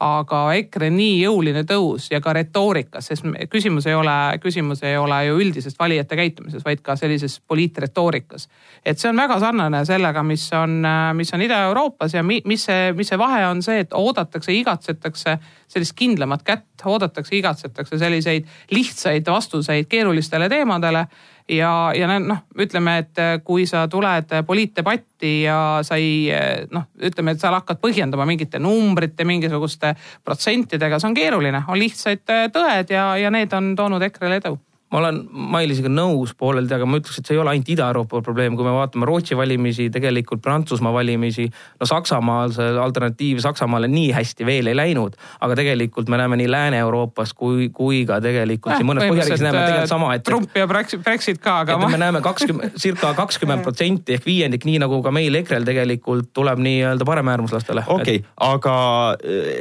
aga 0.00 0.40
EKRE 0.60 0.90
nii 0.94 1.16
jõuline 1.24 1.64
tõus 1.66 2.06
ja 2.12 2.20
ka 2.22 2.32
retoorikas, 2.36 3.10
sest 3.10 3.26
küsimus 3.50 3.88
ei 3.90 3.96
ole, 3.98 4.14
küsimus 4.42 4.82
ei 4.86 4.96
ole 4.98 5.18
ju 5.26 5.38
üldisest 5.42 5.78
valijate 5.78 6.16
käitumises, 6.18 6.62
vaid 6.64 6.82
ka 6.86 6.94
sellises 6.96 7.40
poliitretoorikas. 7.40 8.48
et 8.84 8.98
see 8.98 9.10
on 9.10 9.16
väga 9.16 9.40
sarnane 9.40 9.84
sellega, 9.84 10.22
mis 10.22 10.46
on, 10.52 10.82
mis 11.18 11.34
on 11.34 11.42
Ida-Euroopas 11.42 12.14
ja 12.14 12.22
mis 12.22 12.64
see, 12.64 12.92
mis 12.92 13.08
see 13.08 13.18
vahe 13.18 13.46
on 13.46 13.62
see, 13.62 13.80
et 13.80 13.92
oodatakse, 13.92 14.52
igatsetakse 14.52 15.38
sellist 15.68 15.96
kindlamat 15.98 16.44
kätt, 16.46 16.68
oodatakse, 16.84 17.36
igatsetakse 17.36 17.98
selliseid 17.98 18.46
lihtsaid 18.74 19.26
vastuseid 19.28 19.88
keerulistele 19.90 20.48
teemadele 20.48 21.06
ja, 21.48 21.72
ja 21.96 22.18
noh, 22.20 22.44
ütleme, 22.58 22.98
et 23.02 23.20
äh, 23.22 23.34
kui 23.44 23.66
sa 23.66 23.86
tuled 23.88 24.32
poliitdebatti 24.46 25.32
ja 25.42 25.58
sa 25.86 25.98
ei 26.00 26.28
äh, 26.34 26.64
noh, 26.72 26.88
ütleme, 27.04 27.34
et 27.34 27.42
sa 27.42 27.52
hakkad 27.56 27.80
põhjendama 27.82 28.26
mingite 28.28 28.60
numbrite, 28.62 29.26
mingisuguste 29.28 29.94
protsentidega, 30.24 31.00
see 31.00 31.12
on 31.12 31.18
keeruline, 31.18 31.62
on 31.68 31.80
lihtsaid 31.80 32.24
äh, 32.34 32.48
tõed 32.54 32.94
ja, 32.94 33.10
ja 33.20 33.32
need 33.34 33.52
on 33.56 33.74
toonud 33.78 34.08
EKRE-le 34.08 34.42
edu 34.42 34.56
ma 34.92 35.00
olen 35.02 35.20
Mailisega 35.28 35.90
nõus 35.92 36.32
pooleldi, 36.38 36.72
aga 36.72 36.86
ma 36.88 36.98
ütleks, 37.00 37.18
et 37.20 37.28
see 37.28 37.36
ei 37.36 37.40
ole 37.42 37.52
ainult 37.52 37.68
Ida-Euroopa 37.74 38.22
probleem, 38.24 38.56
kui 38.56 38.64
me 38.64 38.72
vaatame 38.72 39.08
Rootsi 39.08 39.36
valimisi, 39.36 39.88
tegelikult 39.92 40.40
Prantsusmaa 40.44 40.92
valimisi. 40.94 41.48
no 41.80 41.88
Saksamaal 41.88 42.54
see 42.56 42.70
alternatiiv 42.80 43.42
Saksamaale 43.44 43.90
nii 43.92 44.12
hästi 44.16 44.46
veel 44.48 44.70
ei 44.72 44.76
läinud, 44.76 45.18
aga 45.44 45.58
tegelikult 45.58 46.08
me 46.08 46.20
näeme 46.20 46.38
nii 46.40 46.48
Lääne-Euroopas 46.50 47.34
kui, 47.36 47.68
kui 47.74 48.04
ka 48.08 48.20
tegelikult 48.24 48.72
äh, 48.72 48.80
siin 48.80 48.88
mõnes 48.88 49.04
põhjariigis 49.04 49.44
näeme 49.44 49.64
tegelikult 49.66 49.92
sama, 49.92 50.14
et. 50.16 50.24
Trump 50.28 50.56
ja 50.56 50.68
Brexit 50.70 51.42
ka, 51.44 51.58
aga. 51.66 51.76
Ma... 51.82 51.92
me 51.92 52.00
näeme 52.00 52.24
kakskümmend, 52.24 52.80
circa 52.80 53.12
kakskümmend 53.18 53.66
protsenti 53.66 54.16
ehk 54.16 54.24
viiendik, 54.28 54.64
nii 54.68 54.80
nagu 54.86 55.02
ka 55.04 55.12
meil 55.14 55.36
EKRE-l 55.42 55.68
tegelikult 55.68 56.32
tuleb 56.36 56.64
nii-öelda 56.64 57.04
paremäärmuslastele. 57.08 57.84
okei 57.86 58.22
okay, 58.22 58.24
et..., 58.24 58.32
aga 58.48 58.74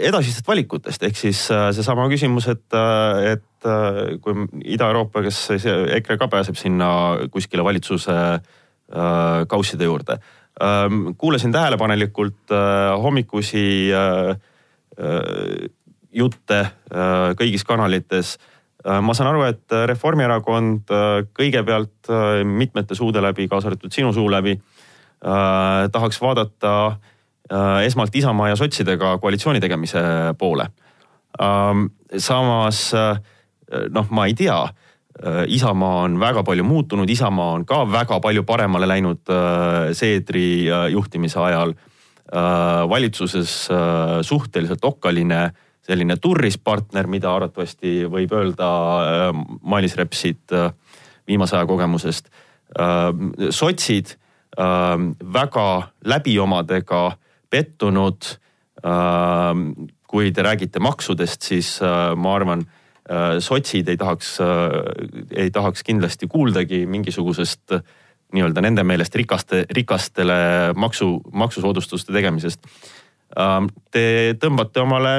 edasistest 0.07 0.47
valikutest 0.47 1.03
ehk 1.03 1.19
siis 1.19 1.43
äh, 1.51 1.67
seesama 1.75 2.07
küsimus, 2.11 2.47
et, 2.55 2.65
äh, 2.71 3.33
et 3.35 3.45
et 3.57 3.65
äh, 3.65 4.17
kui 4.21 4.45
Ida-Euroopa, 4.73 5.23
kes 5.25 5.49
EKRE 5.97 6.17
ka 6.17 6.27
pääseb 6.27 6.57
sinna 6.57 6.89
kuskile 7.31 7.63
valitsuse 7.63 8.13
äh, 8.13 9.47
kausside 9.47 9.83
juurde. 9.83 10.19
Ähm, 10.61 11.15
kuulasin 11.17 11.51
tähelepanelikult 11.51 12.51
äh, 12.51 13.01
hommikusi 13.01 13.89
jutte 16.17 16.59
kõigis 17.37 17.61
kanalites 17.67 18.31
ma 18.81 19.13
saan 19.13 19.27
aru, 19.29 19.43
et 19.45 19.75
Reformierakond 19.91 20.89
kõigepealt 21.37 22.09
mitmete 22.49 22.95
suude 22.97 23.21
läbi, 23.21 23.45
kaasa 23.51 23.69
arvatud 23.69 23.93
sinu 23.93 24.09
suu 24.15 24.25
läbi, 24.31 24.55
tahaks 25.21 26.17
vaadata 26.23 26.73
esmalt 27.85 28.17
Isamaa 28.17 28.49
ja 28.49 28.57
sotsidega 28.57 29.11
koalitsiooni 29.21 29.61
tegemise 29.61 30.01
poole. 30.39 30.65
Ähm, 31.37 31.91
samas 32.17 32.87
noh, 33.89 34.07
ma 34.09 34.27
ei 34.27 34.35
tea. 34.37 34.59
Äh, 35.17 35.43
Isamaa 35.47 36.03
on 36.05 36.19
väga 36.19 36.43
palju 36.45 36.63
muutunud, 36.63 37.09
Isamaa 37.09 37.51
on 37.57 37.65
ka 37.65 37.83
väga 37.89 38.19
palju 38.23 38.43
paremale 38.45 38.87
läinud 38.89 39.29
äh, 39.33 39.93
Seedri 39.97 40.67
juhtimise 40.91 41.39
ajal. 41.39 41.75
valitsuses 42.89 43.69
suhteliselt 44.21 44.83
okkaline 44.83 45.53
selline 45.87 46.17
turrispartner, 46.19 47.07
mida 47.07 47.29
arvatavasti 47.31 48.01
võib 48.11 48.33
öelda 48.35 48.67
Mailis 49.63 49.95
Repsit 49.95 50.51
viimase 51.27 51.55
aja 51.55 51.65
kogemusest. 51.65 52.27
sotsid 53.49 54.11
väga 54.57 55.87
läbiomadega 56.03 57.17
pettunud. 57.49 58.27
kui 60.07 60.31
te 60.31 60.43
räägite 60.43 60.79
maksudest, 60.83 61.41
siis 61.41 61.79
ma 62.15 62.35
arvan 62.35 62.67
Äh, 62.67 62.76
sotsid 63.39 63.87
ei 63.89 63.97
tahaks, 63.97 64.37
äh, 64.41 65.45
ei 65.45 65.51
tahaks 65.51 65.83
kindlasti 65.87 66.27
kuuldagi 66.27 66.85
mingisugusest 66.85 67.77
äh, 67.77 67.85
nii-öelda 68.35 68.61
nende 68.61 68.83
meelest 68.83 69.15
rikaste, 69.15 69.65
rikastele 69.71 70.73
maksu, 70.75 71.21
maksusoodustuste 71.31 72.11
tegemisest. 72.11 72.65
Te 73.91 74.03
tõmbate 74.39 74.81
omale 74.81 75.13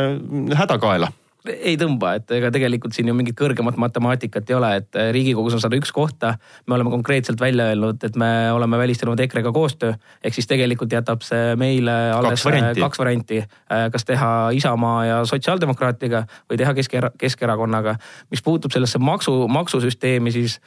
häda 0.56 0.76
kaela 0.80 1.08
ei 1.52 1.76
tõmba, 1.80 2.14
et 2.18 2.30
ega 2.36 2.50
tegelikult 2.54 2.96
siin 2.96 3.08
ju 3.10 3.14
mingit 3.16 3.36
kõrgemat 3.38 3.78
matemaatikat 3.80 4.50
ei 4.50 4.56
ole, 4.56 4.70
et 4.80 4.98
eh, 4.98 5.10
riigikogus 5.14 5.56
on 5.56 5.62
sada 5.62 5.78
üks 5.78 5.92
kohta. 5.94 6.34
me 6.66 6.74
oleme 6.74 6.90
konkreetselt 6.90 7.40
välja 7.40 7.70
öelnud, 7.72 8.04
et 8.04 8.16
me 8.16 8.52
oleme 8.52 8.78
välistanud 8.78 9.20
EKRE-ga 9.20 9.52
koostöö, 9.52 9.94
ehk 10.24 10.34
siis 10.34 10.46
tegelikult 10.46 10.92
jätab 10.92 11.22
see 11.26 11.56
meile 11.56 11.94
alles 12.16 12.38
kaks 12.38 12.44
varianti, 12.50 12.80
kaks 12.80 12.98
varianti. 12.98 13.40
Eh, 13.44 13.86
kas 13.92 14.04
teha 14.04 14.50
Isamaa 14.56 15.04
ja 15.04 15.24
sotsiaaldemokraatiga 15.28 16.24
või 16.50 16.60
teha 16.60 16.74
Kesk-, 16.74 17.10
Keskerakonnaga. 17.18 17.96
mis 18.30 18.42
puutub 18.42 18.72
sellesse 18.72 18.98
maksu, 18.98 19.48
maksusüsteemi, 19.48 20.32
siis 20.32 20.60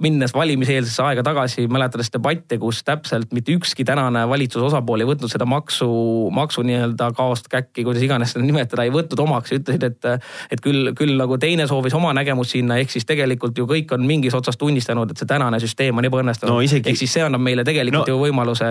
minnes 0.00 0.34
valimiseelsesse 0.34 1.02
aega 1.04 1.22
tagasi, 1.24 1.66
mäletades 1.72 2.10
debatte, 2.12 2.58
kus 2.60 2.82
täpselt 2.84 3.32
mitte 3.36 3.54
ükski 3.56 3.84
tänane 3.88 4.26
valitsuse 4.28 4.66
osapool 4.68 5.04
ei 5.04 5.08
võtnud 5.08 5.32
seda 5.32 5.46
maksu, 5.48 5.88
maksu 6.34 6.64
nii-öelda 6.66 7.10
kaost, 7.16 7.48
käkki, 7.52 7.84
kuidas 7.86 8.04
iganes 8.04 8.34
seda 8.34 8.44
nimetada, 8.44 8.84
ei 8.86 8.92
võtnud 8.94 9.22
omaks 9.24 9.54
ja 9.54 9.60
ütlesid, 9.60 9.86
et, 9.88 10.28
et 10.52 10.62
küll, 10.64 10.92
küll 10.98 11.16
nagu 11.18 11.38
teine 11.40 11.66
soovis 11.70 11.96
oma 11.96 12.12
nägemust 12.16 12.56
sinna, 12.56 12.78
ehk 12.82 12.92
siis 12.92 13.08
tegelikult 13.08 13.58
ju 13.58 13.68
kõik 13.70 13.94
on 13.96 14.04
mingis 14.06 14.36
otsas 14.36 14.60
tunnistanud, 14.60 15.10
et 15.12 15.22
see 15.22 15.30
tänane 15.30 15.60
süsteem 15.62 15.96
on 15.96 16.10
ebaõnnestunud 16.10 16.54
no,. 16.54 16.60
Isegi... 16.64 16.92
ehk 16.92 17.00
siis 17.00 17.16
see 17.16 17.24
annab 17.24 17.44
meile 17.44 17.64
tegelikult 17.66 18.08
no. 18.08 18.14
ju 18.16 18.20
võimaluse. 18.26 18.68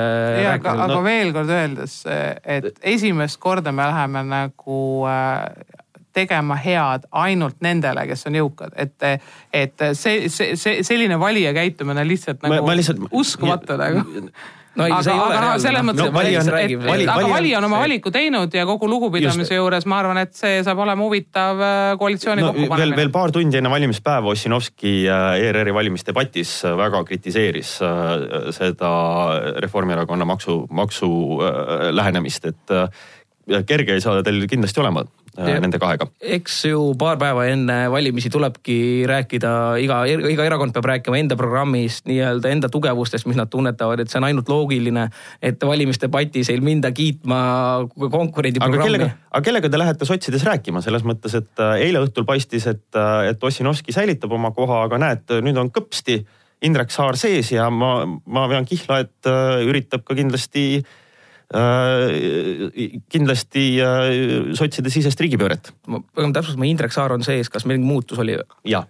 aga, 0.54 0.76
aga 0.86 0.94
no. 0.94 1.02
veel 1.06 1.34
kord 1.36 1.54
öeldes, 1.54 2.02
et 2.44 2.72
esimest 2.94 3.42
korda 3.42 3.74
me 3.76 3.88
läheme 3.90 4.26
nagu 4.30 4.80
äh, 5.10 5.78
tegema 6.14 6.58
head 6.60 7.08
ainult 7.12 7.60
nendele, 7.66 8.06
kes 8.10 8.28
on 8.30 8.40
jõukad, 8.40 8.76
et, 8.76 9.10
et 9.54 9.90
see, 9.94 10.30
see, 10.30 10.56
see 10.60 10.84
selline 10.86 11.20
valija 11.20 11.54
käitumine 11.56 12.06
lihtsalt 12.08 12.42
nagu 12.46 12.60
ma, 12.60 12.72
ma 12.72 12.80
lihtsalt, 12.80 13.06
uskumatu 13.12 13.78
nagu. 13.80 14.24
No 14.78 14.86
ei, 14.86 14.94
aga, 14.94 15.14
aga 15.26 15.40
noh, 15.42 15.54
selles 15.60 15.84
mõttes 15.84 16.06
no,, 16.06 16.22
et, 16.22 16.36
et, 16.46 16.74
et 17.02 17.10
aga 17.10 17.30
valija 17.32 17.58
on 17.58 17.66
oma 17.68 17.82
valiku 17.82 18.12
teinud 18.14 18.54
ja 18.54 18.64
kogu 18.70 18.88
lugupidamise 18.88 19.58
juures 19.58 19.88
ma 19.90 19.98
arvan, 20.04 20.22
et 20.22 20.36
see 20.38 20.62
saab 20.64 20.80
olema 20.86 21.04
huvitav 21.04 21.60
äh, 21.66 21.80
koalitsiooni 22.00 22.46
no, 22.46 22.52
kokkupanemine. 22.54 22.86
veel, 22.86 22.96
veel 23.02 23.12
paar 23.14 23.34
tundi 23.36 23.60
enne 23.60 23.72
valimispäeva 23.74 24.30
Ossinovski 24.32 24.94
äh, 25.10 25.42
ERR-i 25.50 25.74
valimisdebatis 25.76 26.54
äh, 26.70 26.78
väga 26.80 27.02
kritiseeris 27.10 27.76
seda 28.56 28.92
Reformierakonna 29.66 30.28
maksu, 30.30 30.62
maksu 30.76 31.10
lähenemist, 31.96 32.46
et 32.54 32.78
kerge 33.68 33.98
ei 33.98 34.04
saa 34.04 34.22
teil 34.26 34.46
kindlasti 34.50 34.82
olema 34.84 35.04
äh, 35.06 35.48
Ja. 35.48 35.60
nende 35.62 35.80
kahega. 35.80 36.08
eks 36.20 36.58
ju 36.68 36.80
paar 37.00 37.18
päeva 37.22 37.46
enne 37.48 37.76
valimisi 37.92 38.30
tulebki 38.34 39.06
rääkida, 39.08 39.52
iga, 39.80 40.02
iga 40.10 40.46
erakond 40.46 40.74
peab 40.76 40.90
rääkima 40.90 41.20
enda 41.22 41.38
programmist, 41.40 42.06
nii-öelda 42.10 42.52
enda 42.52 42.70
tugevustest, 42.72 43.28
mis 43.30 43.40
nad 43.40 43.52
tunnetavad, 43.52 44.02
et 44.04 44.12
see 44.12 44.20
on 44.20 44.28
ainult 44.28 44.50
loogiline, 44.52 45.08
et 45.42 45.64
valimisdebatis 45.64 46.52
ei 46.52 46.60
minda 46.64 46.92
kiitma 46.92 47.40
konkurendi 48.12 48.60
programmi., 48.60 49.08
aga 49.30 49.46
kellega 49.46 49.72
te 49.72 49.80
lähete 49.80 50.10
sotsides 50.10 50.44
rääkima, 50.50 50.84
selles 50.84 51.08
mõttes, 51.08 51.38
et 51.40 51.64
äh, 51.64 51.78
eile 51.88 52.04
õhtul 52.04 52.28
paistis, 52.28 52.68
et, 52.68 52.88
äh, 52.98 53.30
et 53.32 53.44
Ossinovski 53.44 53.96
säilitab 53.96 54.34
oma 54.36 54.52
koha, 54.56 54.84
aga 54.90 55.00
näed, 55.00 55.38
nüüd 55.46 55.62
on 55.62 55.72
kõpsti 55.72 56.24
Indrek 56.68 56.92
Saar 56.92 57.16
sees 57.16 57.54
ja 57.54 57.70
ma, 57.72 58.02
ma 58.28 58.50
vean 58.52 58.68
kihla, 58.68 59.06
et 59.06 59.30
üritab 59.64 60.04
ka 60.04 60.18
kindlasti 60.18 60.82
äh,, 60.82 60.98
kindlasti 63.10 63.64
äh, 63.82 64.54
sotside 64.54 64.92
sisest 64.94 65.22
riigipööret. 65.22 65.72
ma 65.90 66.02
pean 66.14 66.34
täpsustama, 66.34 66.68
Indrek 66.70 66.94
Saar 66.94 67.16
on 67.16 67.26
sees, 67.26 67.50
kas 67.50 67.66
mingi 67.66 67.86
muutus 67.86 68.22
oli? 68.22 68.38
jah. 68.70 68.86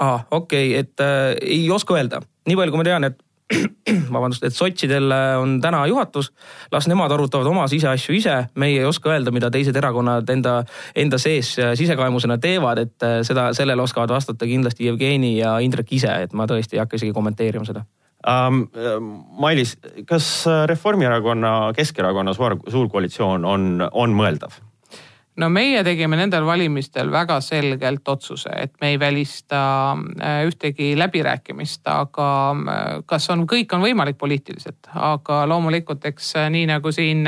aa, 0.00 0.18
okei 0.30 0.76
okay,, 0.76 0.84
et 0.84 1.00
äh, 1.00 1.32
ei 1.40 1.70
oska 1.72 1.96
öelda, 1.96 2.20
nii 2.48 2.58
palju 2.58 2.74
kui 2.74 2.82
ma 2.82 2.88
tean, 2.90 3.08
et 3.08 3.16
vabandust, 4.14 4.44
et 4.44 4.54
sotsidel 4.54 5.12
on 5.40 5.56
täna 5.64 5.82
juhatus, 5.88 6.30
las 6.72 6.86
nemad 6.88 7.12
arutavad 7.12 7.48
oma 7.48 7.64
siseasju 7.68 8.14
ise, 8.16 8.36
meie 8.60 8.80
ei 8.80 8.86
oska 8.88 9.12
öelda, 9.12 9.32
mida 9.34 9.50
teised 9.52 9.76
erakonnad 9.76 10.28
enda, 10.32 10.58
enda 10.96 11.18
sees 11.20 11.54
sisekaemusena 11.56 12.36
teevad, 12.42 12.84
et 12.84 13.08
äh, 13.08 13.18
seda, 13.26 13.48
sellele 13.56 13.82
oskavad 13.82 14.12
vastata 14.12 14.48
kindlasti 14.48 14.90
Jevgeni 14.90 15.38
ja 15.38 15.56
Indrek 15.64 15.96
ise, 15.96 16.12
et 16.26 16.36
ma 16.36 16.44
tõesti 16.50 16.76
ei 16.76 16.84
hakka 16.84 17.00
isegi 17.00 17.16
kommenteerima 17.16 17.64
seda. 17.68 17.86
Mailis, 18.22 19.76
kas 20.06 20.26
Reformierakonna, 20.70 21.72
Keskerakonna 21.76 22.34
suur, 22.36 22.54
suurkoalitsioon 22.70 23.44
on, 23.44 23.88
on 23.90 24.14
mõeldav? 24.14 24.60
no 25.40 25.48
meie 25.52 25.80
tegime 25.86 26.16
nendel 26.20 26.44
valimistel 26.46 27.10
väga 27.12 27.38
selgelt 27.44 28.08
otsuse, 28.08 28.52
et 28.64 28.74
me 28.80 28.92
ei 28.92 29.00
välista 29.00 29.62
äh, 30.20 30.42
ühtegi 30.48 30.92
läbirääkimist, 30.98 31.86
aga 31.88 32.28
äh, 32.52 32.82
kas 33.08 33.30
on, 33.32 33.46
kõik 33.48 33.72
on 33.72 33.84
võimalik 33.84 34.20
poliitiliselt, 34.20 34.90
aga 34.92 35.42
loomulikult, 35.48 36.04
eks 36.12 36.34
äh, 36.36 36.50
nii 36.52 36.68
nagu 36.74 36.92
siin 36.92 37.24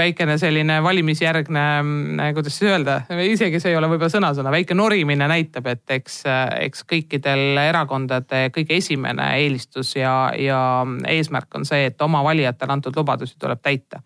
väikene 0.00 0.36
selline 0.40 0.78
valimisjärgne, 0.82 1.64
kuidas 2.34 2.56
siis 2.56 2.70
öelda, 2.70 3.00
isegi 3.24 3.60
see 3.60 3.74
ei 3.74 3.78
ole 3.78 3.90
võib-olla 3.90 4.12
sõna-sõna, 4.12 4.52
väike 4.54 4.76
norimine 4.78 5.28
näitab, 5.30 5.68
et 5.72 5.96
eks, 5.98 6.22
eks 6.66 6.84
kõikidel 6.88 7.60
erakondade 7.62 8.46
kõige 8.54 8.78
esimene 8.80 9.32
eelistus 9.42 9.94
ja, 9.98 10.14
ja 10.38 10.60
eesmärk 11.10 11.60
on 11.60 11.68
see, 11.68 11.90
et 11.90 12.02
oma 12.06 12.24
valijatele 12.26 12.78
antud 12.78 12.96
lubadusi 12.96 13.38
tuleb 13.40 13.62
täita. 13.62 14.02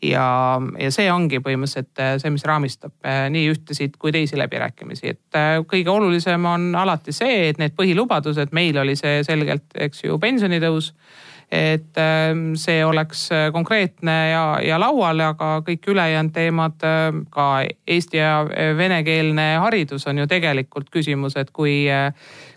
Ja, 0.00 0.56
ja 0.80 0.88
see 0.88 1.10
ongi 1.12 1.42
põhimõtteliselt 1.44 2.22
see, 2.22 2.30
mis 2.32 2.44
raamistab 2.48 2.94
eh, 3.04 3.26
nii 3.32 3.50
ühtesid 3.52 3.98
kui 4.00 4.12
teisi 4.16 4.38
läbirääkimisi, 4.40 5.12
et 5.12 5.36
eh, 5.36 5.58
kõige 5.68 5.92
olulisem 5.92 6.46
on 6.48 6.70
alati 6.80 7.12
see, 7.12 7.50
et 7.50 7.60
need 7.60 7.76
põhilubadused, 7.76 8.54
meil 8.56 8.80
oli 8.80 8.96
see 8.96 9.20
selgelt, 9.28 9.68
eks 9.76 10.06
ju, 10.06 10.16
pensionitõus 10.22 10.94
et 11.50 11.98
eh, 11.98 12.34
see 12.54 12.84
oleks 12.86 13.28
konkreetne 13.52 14.16
ja, 14.30 14.44
ja 14.62 14.78
laual, 14.80 15.20
aga 15.32 15.56
kõik 15.66 15.88
ülejäänud 15.90 16.34
teemad, 16.34 16.84
ka 17.30 17.46
eesti 17.86 18.20
ja 18.20 18.44
venekeelne 18.78 19.56
haridus 19.64 20.06
on 20.06 20.22
ju 20.22 20.28
tegelikult 20.30 20.90
küsimus, 20.94 21.34
et 21.40 21.50
kui, 21.50 21.82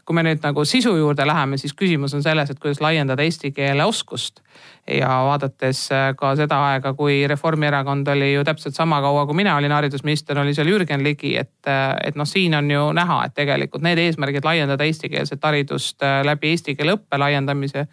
kui 0.06 0.16
me 0.16 0.24
nüüd 0.26 0.44
nagu 0.44 0.66
sisu 0.68 0.94
juurde 1.00 1.26
läheme, 1.26 1.58
siis 1.58 1.74
küsimus 1.74 2.14
on 2.14 2.24
selles, 2.24 2.52
et 2.52 2.60
kuidas 2.62 2.82
laiendada 2.84 3.26
eesti 3.26 3.52
keele 3.56 3.86
oskust. 3.86 4.44
Ja 4.84 5.08
vaadates 5.24 5.86
ka 6.20 6.34
seda 6.36 6.58
aega, 6.68 6.92
kui 6.94 7.22
Reformierakond 7.28 8.08
oli 8.12 8.34
ju 8.34 8.44
täpselt 8.44 8.76
sama 8.76 9.00
kaua, 9.02 9.24
kui 9.26 9.38
mina 9.40 9.56
olin 9.56 9.72
haridusminister, 9.72 10.40
oli 10.40 10.54
seal 10.54 10.68
Jürgen 10.68 11.06
Ligi, 11.06 11.38
et, 11.40 11.70
et 12.04 12.20
noh, 12.20 12.28
siin 12.28 12.56
on 12.58 12.72
ju 12.72 12.90
näha, 12.96 13.22
et 13.26 13.36
tegelikult 13.38 13.86
need 13.86 14.02
eesmärgid 14.04 14.44
laiendada 14.44 14.84
eestikeelset 14.84 15.40
haridust 15.44 16.04
läbi 16.28 16.52
eesti 16.52 16.76
keele 16.76 16.98
õppe 16.98 17.20
laiendamise, 17.22 17.88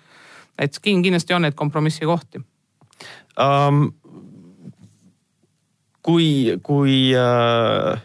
et 0.61 0.77
siin 0.77 1.03
kindlasti 1.05 1.37
on 1.37 1.47
neid 1.47 1.57
kompromissi 1.59 2.09
kohti 2.09 2.43
um,. 3.41 3.91
kui, 6.01 6.57
kui 6.65 7.11
äh, 7.17 8.01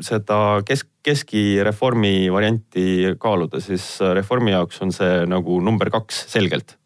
seda 0.00 0.38
kesk, 0.64 0.88
keskireformi 1.04 2.30
varianti 2.32 3.12
kaaluda, 3.20 3.60
siis 3.60 3.98
reformi 4.16 4.54
jaoks 4.54 4.80
on 4.86 4.94
see 4.94 5.26
nagu 5.28 5.58
number 5.60 5.90
kaks 5.92 6.24
selgelt 6.32 6.78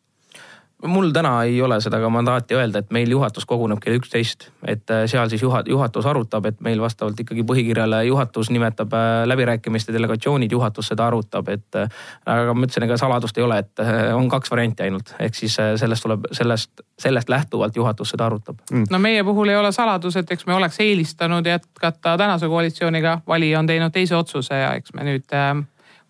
mul 0.87 1.11
täna 1.11 1.43
ei 1.43 1.62
ole 1.62 1.81
seda 1.81 1.99
ka 2.01 2.09
mandaati 2.12 2.55
öelda, 2.55 2.79
et 2.79 2.91
meil 2.95 3.11
juhatus 3.11 3.47
koguneb 3.49 3.81
kell 3.83 3.99
üksteist, 3.99 4.49
et 4.62 4.91
äh, 4.95 5.05
seal 5.11 5.29
siis 5.29 5.43
juhat-, 5.43 5.69
juhatus 5.69 6.07
arutab, 6.07 6.47
et 6.47 6.61
meil 6.64 6.81
vastavalt 6.81 7.19
ikkagi 7.21 7.43
põhikirjale 7.47 8.05
juhatus 8.07 8.51
nimetab 8.55 8.95
äh, 8.95 9.25
läbirääkimiste 9.27 9.93
delegatsioonid, 9.93 10.53
juhatus 10.53 10.93
seda 10.93 11.09
arutab, 11.11 11.49
et. 11.49 11.67
äh, 11.75 11.88
aga 12.27 12.55
ma 12.55 12.67
ütlesin, 12.67 12.87
ega 12.87 12.97
saladust 13.01 13.38
ei 13.38 13.45
ole, 13.45 13.59
et 13.59 13.83
on 14.14 14.29
kaks 14.29 14.51
varianti 14.51 14.85
ainult, 14.87 15.14
ehk 15.19 15.35
siis 15.35 15.57
sellest 15.81 16.05
tuleb, 16.05 16.29
sellest, 16.33 16.83
sellest 17.01 17.29
lähtuvalt 17.29 17.77
juhatus 17.77 18.14
seda 18.14 18.27
arutab 18.27 18.59
Mm. 18.71 18.85
no 18.91 18.99
meie 18.99 19.25
puhul 19.25 19.49
ei 19.49 19.57
ole 19.57 19.71
saladus, 19.73 20.17
et 20.17 20.31
eks 20.33 20.47
me 20.47 20.55
oleks 20.55 20.81
eelistanud 20.81 21.47
jätkata 21.47 22.17
tänase 22.17 22.49
koalitsiooniga, 22.49 23.21
valija 23.29 23.59
on 23.59 23.67
teinud 23.67 23.93
teise 23.93 24.17
otsuse 24.17 24.55
ja 24.55 24.75
eks 24.77 24.93
me 24.95 25.07
nüüd 25.07 25.33
äh, 25.33 25.62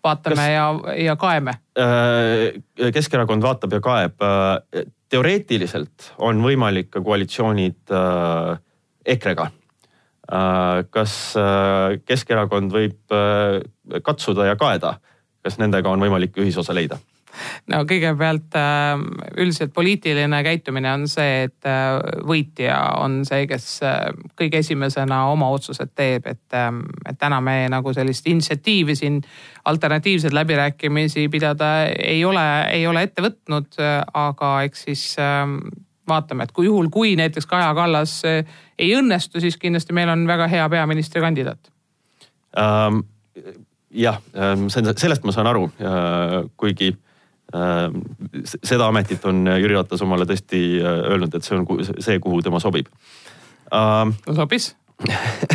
vaatame 0.03 0.35
Kas- 0.35 0.53
ja, 0.53 0.95
ja 1.05 1.15
kaeme. 1.15 1.53
Äh, 1.79 2.91
Keskerakond 2.93 3.43
vaatab 3.43 3.73
ja 3.73 3.81
kaeb. 3.83 4.21
Äh, 4.21 4.85
teoreetiliselt 5.09 6.13
on 6.17 6.41
võimalik 6.43 6.91
ka 6.93 7.01
koalitsioonid 7.01 7.95
äh, 7.95 8.57
EKRE-ga. 9.05 9.49
kas 10.93 11.13
Keskerakond 12.05 12.69
võib 12.69 13.13
katsuda 14.05 14.45
ja 14.45 14.55
kaeda, 14.59 14.91
kas 15.41 15.55
nendega 15.57 15.89
on 15.89 16.03
võimalik 16.03 16.37
ühisosa 16.37 16.75
leida? 16.77 16.99
No 17.71 17.81
kõigepealt 17.87 18.55
äh, 18.57 19.01
üldiselt 19.37 19.73
poliitiline 19.73 20.41
käitumine 20.45 20.91
on 20.93 21.05
see, 21.11 21.45
et 21.47 21.67
äh, 21.69 21.97
võitja 22.27 22.77
on 22.99 23.21
see, 23.27 23.45
kes 23.49 23.67
äh, 23.85 23.99
kõige 24.39 24.61
esimesena 24.63 25.23
oma 25.31 25.49
otsused 25.53 25.93
teeb, 25.97 26.27
et, 26.29 26.45
et 27.09 27.19
täna 27.19 27.41
me 27.43 27.61
nagu 27.71 27.93
sellist 27.95 28.27
initsiatiivi 28.29 28.95
siin 28.99 29.19
alternatiivseid 29.69 30.33
läbirääkimisi 30.35 31.27
pidada 31.29 31.73
ei 31.93 32.23
ole, 32.25 32.47
ei 32.73 32.87
ole 32.87 33.05
ette 33.07 33.23
võtnud, 33.25 33.77
aga 34.13 34.53
eks 34.67 34.87
siis 34.87 35.03
ähm, 35.21 35.59
vaatame, 36.09 36.47
et 36.47 36.55
kui 36.55 36.65
juhul, 36.65 36.89
kui 36.93 37.15
näiteks 37.19 37.47
Kaja 37.49 37.73
Kallas 37.77 38.19
äh, 38.27 38.41
ei 38.79 38.93
õnnestu, 38.97 39.41
siis 39.43 39.57
kindlasti 39.61 39.95
meil 39.95 40.09
on 40.09 40.25
väga 40.27 40.49
hea 40.51 40.69
peaministrikandidaat 40.69 41.71
ähm,. 42.57 43.03
jah, 43.89 44.19
sellest 44.61 45.23
ma 45.25 45.33
saan 45.33 45.47
aru, 45.49 45.63
kuigi 46.61 46.91
ähm, 46.91 47.08
seda 48.63 48.87
ametit 48.87 49.23
on 49.25 49.47
Jüri 49.57 49.73
Ratas 49.73 50.03
omale 50.05 50.27
tõesti 50.29 50.59
äh, 50.81 50.99
öelnud, 51.13 51.33
et 51.33 51.45
see 51.45 51.57
on 51.57 51.65
see, 51.97 52.19
kuhu 52.21 52.43
tema 52.45 52.61
sobib 52.61 52.91
no 54.27 54.35
sobis. 54.35 54.75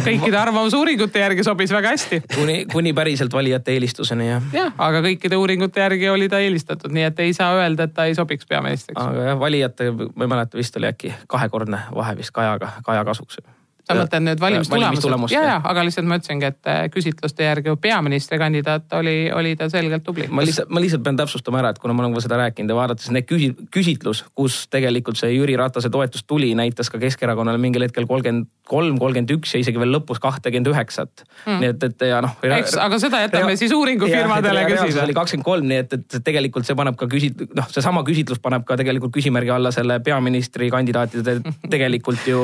kõikide 0.05 0.39
arvamusuuringute 0.41 1.21
järgi 1.21 1.45
sobis 1.45 1.73
väga 1.75 1.91
hästi. 1.93 2.21
kuni, 2.35 2.55
kuni 2.73 2.95
päriselt 2.97 3.33
valijate 3.33 3.75
eelistuseni 3.75 4.29
jah. 4.29 4.47
jah, 4.53 4.71
aga 4.79 5.03
kõikide 5.05 5.37
uuringute 5.37 5.83
järgi 5.83 6.09
oli 6.09 6.29
ta 6.33 6.41
eelistatud, 6.41 6.95
nii 6.95 7.05
et 7.11 7.21
ei 7.21 7.35
saa 7.37 7.53
öelda, 7.59 7.89
et 7.89 7.95
ta 7.95 8.09
ei 8.09 8.17
sobiks 8.17 8.49
peaministriks. 8.49 9.03
aga 9.03 9.29
jah, 9.31 9.39
valijate, 9.41 9.91
ma 9.93 10.25
ei 10.25 10.33
mäleta, 10.33 10.59
vist 10.59 10.81
oli 10.81 10.89
äkki 10.89 11.13
kahekordne 11.29 11.85
vahe 11.95 12.17
vist 12.17 12.33
Kajaga, 12.35 12.73
Kaja 12.87 13.05
kasuks 13.05 13.43
sa 13.85 13.97
mõtled 13.99 14.25
nüüd 14.25 14.41
valimistulemused? 14.41 14.87
valimistulemust, 14.87 15.35
ja, 15.35 15.43
ja 15.49 15.57
aga 15.71 15.85
lihtsalt 15.85 16.09
ma 16.09 16.19
ütlesingi, 16.21 16.49
et 16.49 16.71
äh, 16.71 16.81
küsitluste 16.93 17.45
järgi 17.45 17.75
peaministrikandidaat 17.81 18.97
oli, 19.01 19.17
oli 19.35 19.55
ta 19.61 19.69
selgelt 19.73 20.05
tubli. 20.07 20.29
ma 20.31 20.45
lihtsalt, 20.45 20.71
ma 20.73 20.81
lihtsalt 20.81 21.05
pean 21.05 21.19
täpsustama 21.21 21.61
ära, 21.61 21.75
et 21.75 21.81
kuna 21.83 21.97
ma 21.97 22.05
olen 22.05 22.17
ka 22.17 22.25
seda 22.25 22.39
rääkinud 22.41 22.73
ja 22.73 22.79
vaadates 22.79 23.13
need 23.15 23.29
küsi-, 23.29 23.53
küsitlus, 23.75 24.25
kus 24.35 24.65
tegelikult 24.73 25.21
see 25.21 25.35
Jüri 25.35 25.59
Ratase 25.61 25.93
toetus 25.93 26.25
tuli, 26.29 26.55
näitas 26.57 26.91
ka 26.93 27.01
Keskerakonnale 27.03 27.61
mingil 27.61 27.85
hetkel 27.85 28.09
kolmkümmend 28.09 28.49
kolm, 28.69 28.97
kolmkümmend 29.01 29.35
üks 29.37 29.53
ja 29.55 29.61
isegi 29.61 29.81
veel 29.81 29.93
lõpus 29.93 30.21
kahtekümmend 30.25 30.73
üheksat. 30.73 31.27
nii 31.47 31.75
et, 31.75 31.85
et 31.85 32.07
ja 32.09 32.23
noh. 32.25 32.33
eks, 32.41 32.79
aga 32.81 32.99
seda 33.03 33.21
jätame 33.27 33.59
siis 33.61 33.75
uuringufirmadele 33.77 34.65
küsida. 34.71 35.05
oli 35.05 35.17
kakskümmend 35.17 35.45
kolm, 35.45 35.69
nii 35.69 35.83
et, 35.85 35.99
et 35.99 36.19
tegelikult 36.25 36.65
see 36.65 36.79
paneb 36.79 36.97
ka 36.97 37.09
küsit-, 37.11 37.45
noh, 37.53 37.69
seesama 37.75 38.05
küsitlus 38.07 38.41
paneb 38.41 38.65
ka 38.65 38.79
tegelikult 38.81 39.13
küsimärgi 39.13 39.53
alla 39.53 39.75
selle 39.75 40.01
peaministrikandidaatide 40.05 41.37
tegelikult 41.75 42.25
ju 42.31 42.41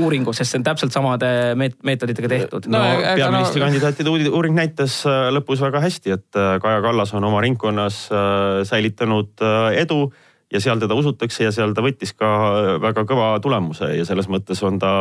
uuringu, 0.00 0.32
sest 0.36 0.56
see 0.56 0.61
on 0.62 0.66
täpselt 0.70 0.94
samade 0.94 1.28
meet- 1.58 1.78
meetoditega 1.82 2.30
tehtud. 2.30 2.70
No, 2.70 2.78
no 2.78 3.14
peaministrikandidaatide 3.18 4.12
uuri- 4.12 4.30
uuring 4.30 4.56
näitas 4.56 5.00
äh, 5.10 5.28
lõpus 5.34 5.62
väga 5.64 5.82
hästi, 5.82 6.14
et 6.14 6.38
äh, 6.38 6.56
Kaja 6.62 6.82
Kallas 6.84 7.14
on 7.18 7.26
oma 7.26 7.42
ringkonnas 7.44 8.04
äh, 8.14 8.62
säilitanud 8.68 9.42
äh, 9.42 9.82
edu 9.82 10.06
ja 10.52 10.60
seal 10.60 10.80
teda 10.82 10.94
usutakse 10.98 11.46
ja 11.46 11.52
seal 11.54 11.74
ta 11.74 11.84
võttis 11.84 12.14
ka 12.14 12.28
äh, 12.28 12.74
väga 12.82 13.06
kõva 13.08 13.34
tulemuse 13.42 13.90
ja 13.96 14.06
selles 14.08 14.28
mõttes 14.30 14.62
on 14.66 14.78
ta 14.82 14.92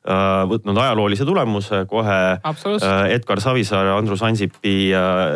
võtnud 0.00 0.78
ajaloolise 0.80 1.26
tulemuse 1.28 1.82
kohe 1.88 2.18
Absoluutselt. 2.42 3.10
Edgar 3.12 3.40
Savisaare, 3.42 3.92
Andrus 3.92 4.22
Ansipi 4.24 4.92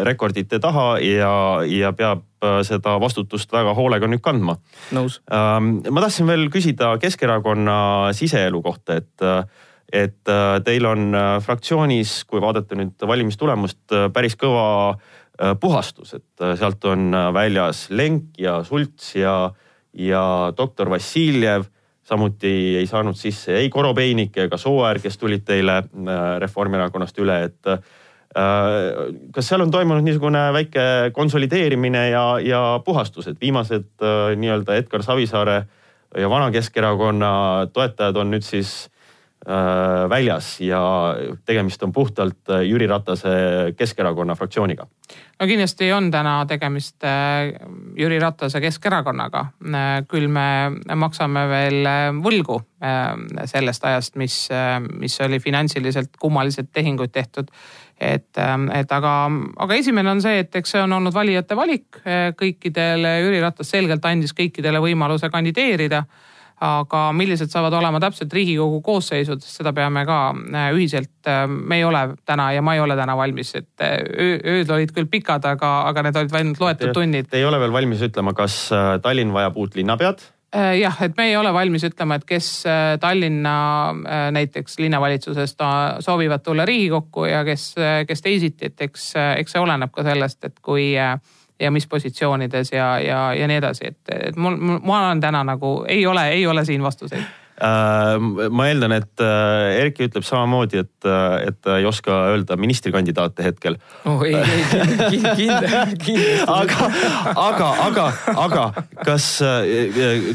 rekordite 0.08 0.56
taha 0.62 0.94
ja, 1.04 1.34
ja 1.68 1.92
peab 1.92 2.24
seda 2.64 2.94
vastutust 3.00 3.52
väga 3.52 3.74
hoolega 3.76 4.08
nüüd 4.08 4.22
kandma. 4.24 4.56
nõus. 4.96 5.20
Ähm, 5.32 5.82
ma 5.92 6.04
tahtsin 6.04 6.28
veel 6.28 6.48
küsida 6.52 6.94
Keskerakonna 7.00 8.12
siseelu 8.16 8.62
kohta, 8.64 9.00
et 9.02 9.28
et 9.94 10.32
teil 10.64 10.86
on 10.88 11.12
fraktsioonis, 11.44 12.24
kui 12.26 12.40
vaadata 12.42 12.74
nüüd 12.74 13.04
valimistulemust, 13.06 13.92
päris 14.16 14.34
kõva 14.40 14.96
puhastus, 15.60 16.16
et 16.16 16.44
sealt 16.58 16.84
on 16.88 17.12
väljas 17.36 17.86
Lenk 17.90 18.40
ja 18.40 18.56
Sults 18.66 19.12
ja, 19.14 19.52
ja 19.94 20.24
doktor 20.56 20.90
Vassiljev 20.90 21.68
samuti 22.04 22.76
ei 22.80 22.86
saanud 22.86 23.16
sisse 23.16 23.56
ei 23.56 23.70
Korobeinik 23.72 24.36
ega 24.44 24.58
Sooäär, 24.60 25.00
kes 25.02 25.18
tulid 25.18 25.44
teile 25.48 25.78
äh, 25.82 26.24
Reformierakonnast 26.42 27.18
üle, 27.22 27.38
et 27.48 27.70
äh, 27.70 27.78
kas 29.34 29.48
seal 29.48 29.64
on 29.64 29.72
toimunud 29.72 30.04
niisugune 30.04 30.46
väike 30.56 30.86
konsolideerimine 31.16 32.08
ja, 32.10 32.24
ja 32.44 32.62
puhastus, 32.84 33.28
et 33.30 33.40
viimased 33.40 33.88
äh, 34.02 34.34
nii-öelda 34.36 34.76
Edgar 34.80 35.02
Savisaare 35.06 35.62
ja 36.18 36.30
Vana-Keskerakonna 36.30 37.32
toetajad 37.72 38.20
on 38.20 38.34
nüüd 38.34 38.44
siis 38.46 38.74
väljas 40.08 40.60
ja 40.60 40.80
tegemist 41.44 41.82
on 41.82 41.92
puhtalt 41.92 42.48
äh, 42.50 42.62
Jüri 42.64 42.86
Ratase 42.86 43.28
Keskerakonna 43.76 44.34
fraktsiooniga. 44.34 44.86
no 45.40 45.46
kindlasti 45.46 45.92
on 45.92 46.10
täna 46.10 46.46
tegemist 46.46 47.04
äh, 47.04 47.52
Jüri 47.98 48.18
Ratase 48.18 48.60
Keskerakonnaga. 48.60 49.46
küll 50.08 50.28
me 50.28 50.96
maksame 50.96 51.48
veel 51.48 51.88
võlgu 52.22 52.60
sellest 53.44 53.84
ajast, 53.84 54.16
mis, 54.20 54.48
mis 55.00 55.20
oli 55.20 55.38
finantsiliselt 55.40 56.16
kummalised 56.20 56.68
tehingud 56.72 57.12
tehtud. 57.12 57.48
et, 58.00 58.36
et 58.74 58.92
aga, 58.92 59.14
aga 59.56 59.74
esimene 59.74 60.10
on 60.10 60.20
see, 60.22 60.38
et 60.38 60.56
eks 60.56 60.70
see 60.70 60.82
on 60.82 60.92
olnud 60.92 61.14
valijate 61.14 61.56
valik 61.56 62.00
kõikidele, 62.36 63.18
Jüri 63.20 63.40
Ratas 63.40 63.70
selgelt 63.70 64.04
andis 64.04 64.32
kõikidele 64.32 64.80
võimaluse 64.80 65.30
kandideerida 65.30 66.04
aga 66.62 67.00
millised 67.16 67.50
saavad 67.50 67.74
olema 67.74 67.98
täpselt 68.02 68.32
Riigikogu 68.32 68.80
koosseisud, 68.84 69.42
seda 69.42 69.72
peame 69.74 70.04
ka 70.06 70.18
äh, 70.34 70.68
ühiselt, 70.76 71.16
äh, 71.26 71.44
me 71.48 71.80
ei 71.80 71.86
ole 71.86 72.04
täna 72.26 72.50
ja 72.54 72.62
ma 72.62 72.76
ei 72.76 72.84
ole 72.84 72.96
täna 72.98 73.16
valmis, 73.18 73.54
et 73.58 73.82
äh, 73.82 73.96
ööd 74.54 74.70
olid 74.70 74.94
küll 74.94 75.10
pikad, 75.10 75.44
aga, 75.50 75.74
aga 75.90 76.06
need 76.06 76.20
olid 76.22 76.38
ainult 76.38 76.62
loetud 76.62 76.94
tunnid. 76.94 77.28
Te 77.30 77.42
ei 77.42 77.48
ole 77.48 77.58
veel 77.62 77.74
valmis 77.74 78.04
ütlema, 78.06 78.36
kas 78.36 78.68
Tallinn 79.02 79.34
vajab 79.34 79.60
uut 79.60 79.76
linnapead? 79.80 80.30
jah, 80.54 80.94
et 81.02 81.16
me 81.18 81.24
ei 81.26 81.32
ole 81.34 81.50
valmis 81.50 81.82
ütlema, 81.82 82.14
et 82.14 82.24
kes 82.28 82.48
Tallinna 83.02 83.54
näiteks 84.30 84.76
linnavalitsusest 84.78 85.64
soovivad 86.06 86.44
tulla 86.46 86.62
Riigikokku 86.68 87.24
ja 87.26 87.40
kes, 87.42 87.72
kes 88.06 88.22
teisiti, 88.22 88.70
et 88.70 88.84
eks, 88.86 89.08
eks 89.40 89.56
see 89.56 89.62
oleneb 89.64 89.90
ka 89.90 90.04
sellest, 90.06 90.44
et 90.46 90.60
kui 90.62 90.92
ja 91.60 91.70
mis 91.70 91.86
positsioonides 91.86 92.72
ja, 92.72 92.98
ja, 93.00 93.34
ja 93.34 93.48
nii 93.48 93.56
edasi, 93.56 93.86
et, 93.86 93.98
et 94.28 94.36
mul, 94.36 94.56
ma 94.58 95.06
olen 95.06 95.20
täna 95.20 95.44
nagu 95.44 95.84
ei 95.88 96.06
ole, 96.06 96.28
ei 96.28 96.46
ole 96.46 96.64
siin 96.64 96.82
vastuseid 96.82 97.43
ma 97.60 98.66
eeldan, 98.66 98.96
et 98.96 99.22
äh, 99.22 99.82
Erki 99.84 100.08
ütleb 100.08 100.24
samamoodi, 100.26 100.80
et, 100.82 101.06
äh, 101.06 101.48
et 101.50 101.58
ta 101.62 101.76
ei 101.78 101.86
oska 101.86 102.16
öelda 102.32 102.56
ministrikandidaate 102.58 103.46
hetkel. 103.46 103.78
oh 104.10 104.24
ei, 104.26 104.34
ei 104.34 105.20
kindlasti. 105.38 106.16
aga, 106.46 106.88
aga, 107.34 107.68
aga, 107.86 108.08
aga 108.46 108.64
kas, 109.04 109.28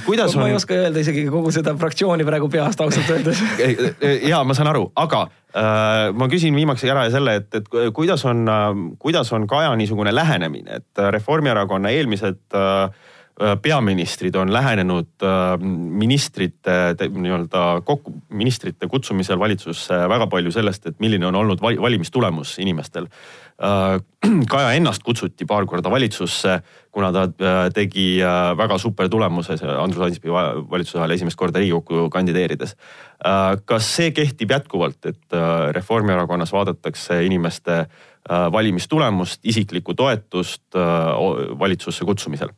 kuidas 0.05 0.35
on? 0.35 0.45
ma 0.45 0.47
ei 0.53 0.55
oska 0.59 0.79
öelda 0.79 1.03
isegi 1.03 1.27
kogu 1.31 1.51
seda 1.55 1.75
fraktsiooni 1.79 2.27
praegu 2.27 2.47
peast 2.51 2.81
ausalt 2.85 3.11
öeldes 3.17 3.43
ja 4.31 4.43
ma 4.47 4.55
saan 4.57 4.71
aru, 4.71 4.87
aga 4.95 5.27
Äh, 5.49 6.11
ma 6.13 6.27
küsin 6.29 6.53
viimaks 6.53 6.83
ära 6.85 7.07
selle, 7.09 7.39
et, 7.39 7.55
et 7.57 7.69
kuidas 7.97 8.21
on, 8.29 8.43
kuidas 9.01 9.31
on 9.33 9.47
Kaja 9.49 9.71
niisugune 9.79 10.11
lähenemine, 10.13 10.77
et 10.77 11.01
Reformierakonna 11.15 11.89
eelmised 11.89 12.53
äh, 12.53 12.91
peaministrid 13.61 14.35
on 14.35 14.53
lähenenud 14.53 15.23
äh, 15.23 15.57
ministrite 16.03 16.95
nii-öelda 16.99 17.81
kokku, 17.85 18.13
ministrite 18.29 18.87
kutsumisel 18.87 19.39
valitsusse 19.39 20.01
väga 20.09 20.27
palju 20.27 20.51
sellest, 20.51 20.89
et 20.89 20.99
milline 20.99 21.27
on 21.27 21.35
olnud 21.35 21.61
valimistulemus 21.61 22.57
inimestel. 22.59 23.07
Kaja 24.51 24.71
ennast 24.71 25.03
kutsuti 25.03 25.43
paar 25.45 25.65
korda 25.67 25.91
valitsusse, 25.91 26.61
kuna 26.95 27.09
ta 27.11 27.25
tegi 27.75 28.21
väga 28.57 28.77
super 28.79 29.09
tulemuse 29.11 29.57
Andrus 29.75 30.05
Ansipi 30.05 30.31
valitsuse 30.31 31.01
ajal 31.01 31.15
esimest 31.17 31.39
korda 31.39 31.59
Riigikokku 31.59 32.05
kandideerides 32.13 32.77
Äh, 33.19 33.57
kas 33.67 33.87
see 33.97 34.13
kehtib 34.15 34.53
jätkuvalt, 34.53 35.03
et 35.09 35.35
äh, 35.35 35.73
Reformierakonnas 35.75 36.53
vaadatakse 36.55 37.17
inimeste 37.27 37.73
äh, 37.81 37.87
valimistulemust, 38.29 39.39
isiklikku 39.43 39.93
toetust 39.97 40.77
valitsusse 41.59 42.05
kutsumisel? 42.05 42.53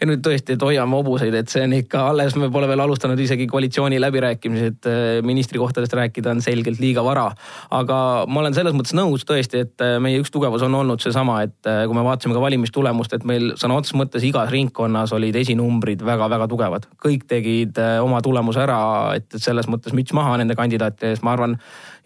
ei 0.00 0.08
nüüd 0.08 0.22
tõesti, 0.24 0.56
et 0.56 0.62
hoiame 0.64 0.96
hobuseid, 0.98 1.34
et 1.36 1.50
see 1.52 1.62
on 1.62 1.74
ikka 1.76 2.06
alles, 2.10 2.34
me 2.40 2.48
pole 2.52 2.66
veel 2.70 2.80
alustanud 2.82 3.20
isegi 3.20 3.46
koalitsiooni 3.50 4.00
läbirääkimisi, 4.02 4.70
et 4.72 4.88
ministrikohtadest 5.26 5.94
rääkida 5.94 6.32
on 6.32 6.42
selgelt 6.42 6.80
liiga 6.82 7.04
vara. 7.04 7.28
aga 7.70 7.98
ma 8.26 8.40
olen 8.40 8.56
selles 8.56 8.74
mõttes 8.74 8.96
nõus 8.96 9.26
tõesti, 9.28 9.62
et 9.66 9.84
meie 10.02 10.20
üks 10.22 10.32
tugevus 10.34 10.64
on 10.66 10.74
olnud 10.80 11.04
seesama, 11.04 11.42
et 11.46 11.70
kui 11.86 11.96
me 11.96 12.04
vaatasime 12.06 12.34
ka 12.34 12.42
valimistulemust, 12.42 13.14
et 13.14 13.26
meil 13.28 13.52
sõna 13.60 13.78
otseses 13.78 13.98
mõttes 14.00 14.26
igas 14.26 14.50
ringkonnas 14.50 15.12
olid 15.14 15.36
esinumbrid 15.36 16.02
väga-väga 16.02 16.48
tugevad. 16.48 16.88
kõik 17.04 17.28
tegid 17.28 17.78
oma 18.02 18.22
tulemuse 18.24 18.64
ära, 18.64 18.80
et 19.16 19.28
selles 19.36 19.68
mõttes 19.68 19.94
müts 19.94 20.16
maha 20.16 20.38
nende 20.40 20.58
kandidaatide 20.58 21.12
ees, 21.12 21.22
ma 21.22 21.36
arvan. 21.36 21.58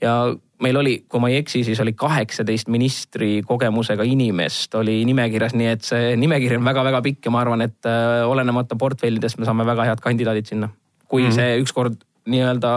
ja 0.02 0.34
meil 0.62 0.78
oli, 0.80 0.94
kui 1.08 1.20
ma 1.20 1.30
ei 1.30 1.40
eksi, 1.42 1.62
siis 1.66 1.80
oli 1.82 1.92
kaheksateist 1.98 2.70
ministri 2.72 3.40
kogemusega 3.46 4.06
inimest 4.08 4.74
oli 4.78 4.98
nimekirjas, 5.08 5.54
nii 5.58 5.68
et 5.74 5.86
see 5.86 6.14
nimekiri 6.20 6.58
on 6.58 6.66
väga-väga 6.66 7.02
pikk 7.04 7.28
ja 7.28 7.34
ma 7.34 7.42
arvan, 7.44 7.64
et 7.66 7.88
äh, 7.88 8.24
olenemata 8.28 8.78
portfellidest 8.80 9.40
me 9.40 9.48
saame 9.48 9.66
väga 9.68 9.88
head 9.90 10.02
kandidaadid 10.04 10.52
sinna. 10.52 10.70
kui 11.06 11.22
mm 11.22 11.28
-hmm. 11.28 11.34
see 11.34 11.60
ükskord 11.62 12.00
nii-öelda 12.26 12.70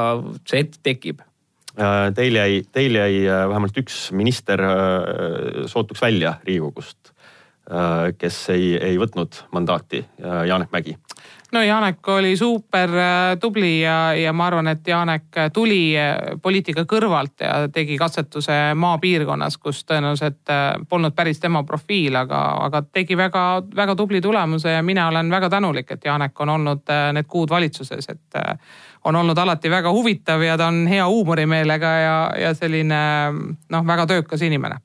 see 0.45 0.59
hetk 0.59 0.75
tekib 0.83 1.21
äh, 1.79 2.13
Teil 2.15 2.35
jäi, 2.35 2.63
teil 2.71 2.95
jäi 2.95 3.27
äh, 3.27 3.47
vähemalt 3.49 3.77
üks 3.77 4.11
minister 4.11 4.61
sootuks 5.65 6.01
välja 6.01 6.35
Riigikogust, 6.43 7.08
kes 8.17 8.37
ei, 8.49 8.71
ei 8.81 8.97
võtnud 8.97 9.43
mandaati, 9.53 10.01
Janek 10.49 10.71
Mägi. 10.73 10.95
No 11.51 11.63
Janek 11.63 12.07
oli 12.07 12.37
super 12.37 12.89
äh, 12.89 13.37
tubli 13.41 13.81
ja, 13.81 14.13
ja 14.13 14.33
ma 14.33 14.45
arvan, 14.47 14.67
et 14.67 14.87
Janek 14.87 15.37
tuli 15.53 15.97
äh, 15.97 16.17
poliitika 16.41 16.83
kõrvalt 16.85 17.41
ja 17.41 17.53
tegi 17.73 17.97
katsetuse 17.97 18.75
maapiirkonnas, 18.77 19.57
kus 19.57 19.81
tõenäoliselt 19.89 20.51
äh, 20.53 20.67
polnud 20.89 21.15
päris 21.17 21.41
tema 21.41 21.63
profiil, 21.65 22.19
aga, 22.21 22.41
aga 22.67 22.83
tegi 22.93 23.17
väga-väga 23.17 23.95
tubli 23.97 24.21
tulemuse 24.21 24.75
ja 24.75 24.83
mina 24.85 25.07
olen 25.09 25.31
väga 25.31 25.49
tänulik, 25.49 25.89
et 25.91 26.05
Janek 26.05 26.39
on 26.39 26.53
olnud 26.53 26.93
need 27.17 27.27
kuud 27.27 27.49
valitsuses, 27.49 28.09
et 28.09 28.37
on 29.09 29.15
olnud 29.15 29.37
alati 29.37 29.71
väga 29.73 29.89
huvitav 29.91 30.43
ja 30.45 30.57
ta 30.57 30.67
on 30.69 30.85
hea 30.87 31.07
huumorimeelega 31.07 31.95
ja, 32.03 32.19
ja 32.45 32.53
selline 32.53 33.01
noh, 33.69 33.87
väga 33.89 34.05
töökas 34.05 34.45
inimene 34.45 34.77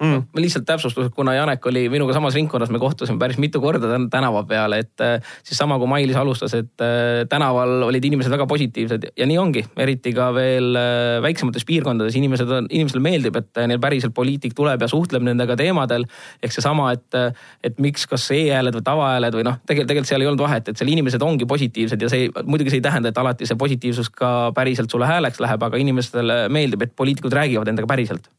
mm.. 0.00 0.22
ma 0.32 0.42
lihtsalt 0.42 0.66
täpsustuseks, 0.68 1.12
kuna 1.14 1.34
Janek 1.36 1.66
oli 1.70 1.84
minuga 1.92 2.14
samas 2.16 2.34
ringkonnas, 2.36 2.70
me 2.72 2.80
kohtusime 2.82 3.20
päris 3.20 3.38
mitu 3.42 3.60
korda 3.62 3.90
tänava 4.10 4.42
peal, 4.48 4.74
et 4.78 5.04
äh, 5.04 5.18
siis 5.44 5.58
sama 5.60 5.78
kui 5.80 5.88
Mailis 5.90 6.18
alustas, 6.18 6.54
et 6.58 6.84
äh, 6.84 7.22
tänaval 7.30 7.86
olid 7.88 8.04
inimesed 8.08 8.32
väga 8.32 8.46
positiivsed 8.50 9.10
ja 9.16 9.28
nii 9.28 9.38
ongi, 9.40 9.64
eriti 9.80 10.12
ka 10.16 10.30
veel 10.36 10.78
äh, 10.78 11.20
väiksemates 11.24 11.66
piirkondades 11.68 12.16
inimesed 12.18 12.54
on, 12.56 12.68
inimestele 12.70 13.04
meeldib, 13.04 13.38
et 13.40 13.62
neil 13.70 13.82
päriselt 13.82 14.16
poliitik 14.16 14.56
tuleb 14.56 14.82
ja 14.82 14.90
suhtleb 14.90 15.24
nendega 15.26 15.56
teemadel. 15.60 16.06
ehk 16.42 16.54
seesama, 16.54 16.90
et, 16.96 17.38
et 17.64 17.78
miks, 17.82 18.06
kas 18.10 18.30
e-hääled 18.34 18.76
või 18.78 18.86
tavahääled 18.86 19.36
või 19.36 19.46
noh, 19.46 19.60
tegelikult, 19.66 19.90
tegelikult 19.90 20.12
seal 20.12 20.24
ei 20.24 20.30
olnud 20.30 20.44
vahet, 20.44 20.68
et 20.70 20.80
seal 20.80 20.92
inimesed 20.92 21.22
ongi 21.22 21.48
positiivsed 21.48 22.02
ja 22.02 22.10
see 22.12 22.30
muidugi 22.44 22.72
see 22.72 22.80
ei 22.80 22.86
tähenda, 22.88 23.12
et 23.12 23.18
alati 23.20 23.48
see 23.48 23.58
positiivsus 23.60 24.10
ka 24.14 24.50
päriselt 24.56 24.90
sulle 24.90 25.08
hääleks 25.08 25.40
läheb, 25.42 25.62
aga 25.62 25.80
inimestele 25.80 26.42
meeldib, 26.52 26.86
et 26.86 26.96
poliitikud 26.96 27.34
räägivad 27.36 27.68
endaga 27.68 27.90
päriselt. 27.90 28.30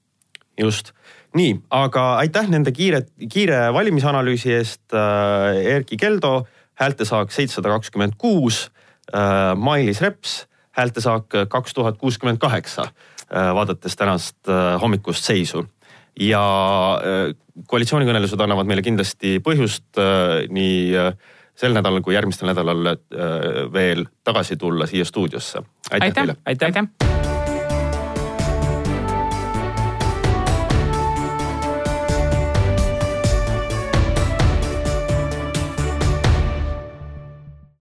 just 0.59 0.91
nii, 1.37 1.55
aga 1.69 2.05
aitäh 2.21 2.49
nende 2.51 2.73
kiire, 2.75 3.05
kiire 3.31 3.67
valimisanalüüsi 3.73 4.53
eest 4.57 4.95
äh,. 4.95 5.75
Erkki 5.75 5.97
Keldo, 5.97 6.45
häältesaak 6.79 7.31
seitsesada 7.31 7.73
kakskümmend 7.77 8.17
kuus 8.17 8.69
äh,. 9.13 9.55
Mailis 9.55 10.01
Reps, 10.01 10.45
häältesaak 10.77 11.29
kaks 11.49 11.73
tuhat 11.73 11.97
kuuskümmend 11.97 12.41
kaheksa 12.41 12.87
äh,, 12.87 13.53
vaadates 13.55 13.95
tänast 13.95 14.49
äh, 14.49 14.79
hommikust 14.81 15.27
seisu 15.27 15.65
ja 16.19 16.43
äh, 16.99 17.35
koalitsioonikõnelused 17.67 18.41
annavad 18.43 18.69
meile 18.69 18.83
kindlasti 18.85 19.39
põhjust 19.43 20.01
äh, 20.01 20.47
nii 20.51 20.79
äh, 20.99 21.13
sel 21.55 21.75
nädalal 21.77 22.03
kui 22.05 22.15
järgmistel 22.15 22.51
nädalal 22.51 22.93
äh, 22.93 22.95
veel 23.73 24.07
tagasi 24.23 24.57
tulla 24.57 24.89
siia 24.89 25.05
stuudiosse. 25.05 25.63
aitäh, 25.91 26.07
aitäh 26.07 26.23
teile. 26.23 26.35
aitäh, 26.45 26.73
aitäh.. 26.73 27.30